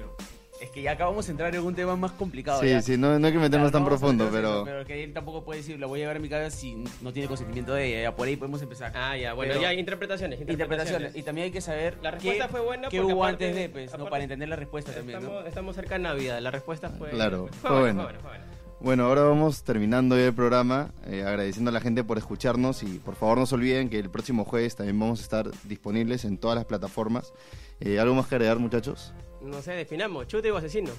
Es 0.62 0.70
que 0.70 0.81
ya 0.81 0.92
acabamos 0.92 1.27
de 1.27 1.33
entrar 1.33 1.53
en 1.53 1.61
un 1.61 1.75
tema 1.75 1.96
más 1.96 2.12
complicado. 2.12 2.61
Sí, 2.61 2.81
sí, 2.83 2.96
no, 2.96 3.18
no, 3.18 3.27
hay 3.27 3.33
que 3.33 3.38
meternos 3.40 3.72
tan 3.72 3.85
profundo, 3.85 4.29
pero... 4.31 4.62
Pero 4.64 4.85
que 4.85 5.03
él 5.03 5.12
tampoco 5.12 5.44
puede 5.44 5.59
decir, 5.59 5.81
la 5.81 5.88
voy 5.88 5.98
a 5.98 6.03
llevar 6.03 6.16
a 6.18 6.20
mi 6.20 6.29
casa 6.29 6.57
si 6.57 6.85
no 7.01 7.12
tiene 7.12 7.27
consentimiento 7.27 7.75
de 7.75 7.88
ella. 7.88 8.03
Ya 8.03 8.14
por 8.14 8.29
ahí 8.29 8.37
podemos 8.37 8.62
empezar. 8.62 8.92
Ah, 8.94 9.16
ya, 9.16 9.33
bueno, 9.33 9.61
ya 9.61 9.70
hay 9.70 9.81
interpretaciones, 9.81 10.40
interpretaciones. 10.40 11.16
Y 11.16 11.25
también 11.25 11.46
hay 11.46 11.51
que 11.51 11.61
saber 11.61 11.98
la 12.01 12.12
respuesta 12.12 12.46
qué, 12.46 12.51
fue 12.51 12.61
buena 12.61 12.88
qué 12.88 13.01
hubo 13.01 13.25
antes 13.25 13.57
de, 13.57 13.68
pues, 13.70 13.98
¿no? 13.98 14.09
para 14.09 14.22
entender 14.22 14.48
la 14.48 14.55
respuesta 14.55 14.92
también, 14.92 15.18
estamos, 15.18 15.46
Estamos 15.46 15.75
cerca 15.75 15.94
de 15.96 16.01
Navidad, 16.01 16.40
la 16.40 16.53
respuesta 16.53 16.90
fue... 16.90 17.11
Claro, 17.11 17.48
fue, 17.61 17.68
fue, 17.68 17.81
buena, 17.81 18.05
fue, 18.05 18.12
buena, 18.22 18.44
Bueno, 18.79 19.07
ahora 19.07 19.22
vamos 19.22 19.64
terminando 19.64 20.16
ya 20.16 20.27
el 20.27 20.35
programa, 20.35 20.92
eh, 21.07 21.25
agradeciendo 21.25 21.70
a 21.70 21.72
la 21.72 21.81
gente 21.81 22.05
por 22.05 22.18
escucharnos 22.18 22.85
y 22.85 23.01
por 23.01 23.16
favor 23.16 23.38
no 23.38 23.46
se 23.46 23.57
olviden 23.57 23.90
que 23.90 23.98
el 23.98 24.11
próximo 24.11 24.44
jueves 24.44 24.77
también 24.77 24.96
vamos 25.01 25.18
a 25.18 25.22
estar 25.25 25.51
disponibles 25.64 26.25
en 26.25 26.38
todas 26.38 26.55
las 26.55 26.66
plataformas. 26.66 27.33
Eh, 27.81 27.98
¿Algo 27.98 28.14
más 28.14 28.29
que 28.29 28.37
agregar, 28.37 28.61
muchachos? 28.61 29.12
No 29.42 29.61
sé, 29.62 29.72
definamos, 29.72 30.26
chute 30.26 30.50
o 30.50 30.57
asesino. 30.57 30.90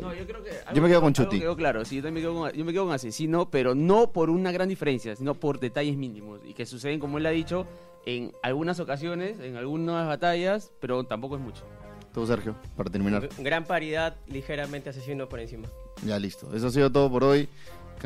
No, 0.00 0.14
yo 0.14 0.26
creo 0.26 0.42
que. 0.42 0.50
Yo 0.74 0.82
me 0.82 0.88
quedo 0.88 1.00
con 1.00 1.12
Chuti. 1.12 1.40
Quedó 1.40 1.56
claro, 1.56 1.84
sí, 1.84 1.96
yo 1.96 2.02
también 2.02 2.26
me 2.26 2.30
quedo, 2.32 2.40
con, 2.40 2.52
yo 2.52 2.64
me 2.64 2.72
quedo 2.72 2.84
con 2.84 2.94
Asesino, 2.94 3.50
pero 3.50 3.74
no 3.74 4.12
por 4.12 4.30
una 4.30 4.52
gran 4.52 4.68
diferencia, 4.68 5.14
sino 5.16 5.34
por 5.34 5.60
detalles 5.60 5.96
mínimos. 5.96 6.40
Y 6.44 6.54
que 6.54 6.66
suceden, 6.66 6.98
como 6.98 7.18
él 7.18 7.26
ha 7.26 7.30
dicho, 7.30 7.66
en 8.04 8.32
algunas 8.42 8.80
ocasiones, 8.80 9.38
en 9.40 9.56
algunas 9.56 10.06
batallas, 10.06 10.72
pero 10.80 11.04
tampoco 11.04 11.36
es 11.36 11.42
mucho. 11.42 11.64
Todo, 12.12 12.26
Sergio, 12.26 12.54
para 12.76 12.90
terminar. 12.90 13.28
Gran 13.38 13.64
paridad, 13.64 14.16
ligeramente 14.26 14.90
Asesino 14.90 15.28
por 15.28 15.40
encima. 15.40 15.68
Ya 16.04 16.18
listo. 16.18 16.54
Eso 16.54 16.68
ha 16.68 16.70
sido 16.70 16.90
todo 16.90 17.10
por 17.10 17.24
hoy. 17.24 17.48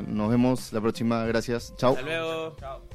Nos 0.07 0.31
vemos 0.31 0.72
la 0.72 0.81
próxima. 0.81 1.24
Gracias. 1.26 1.74
Chao. 1.76 1.92
Hasta 1.92 2.02
luego. 2.02 2.57
Chao. 2.59 2.88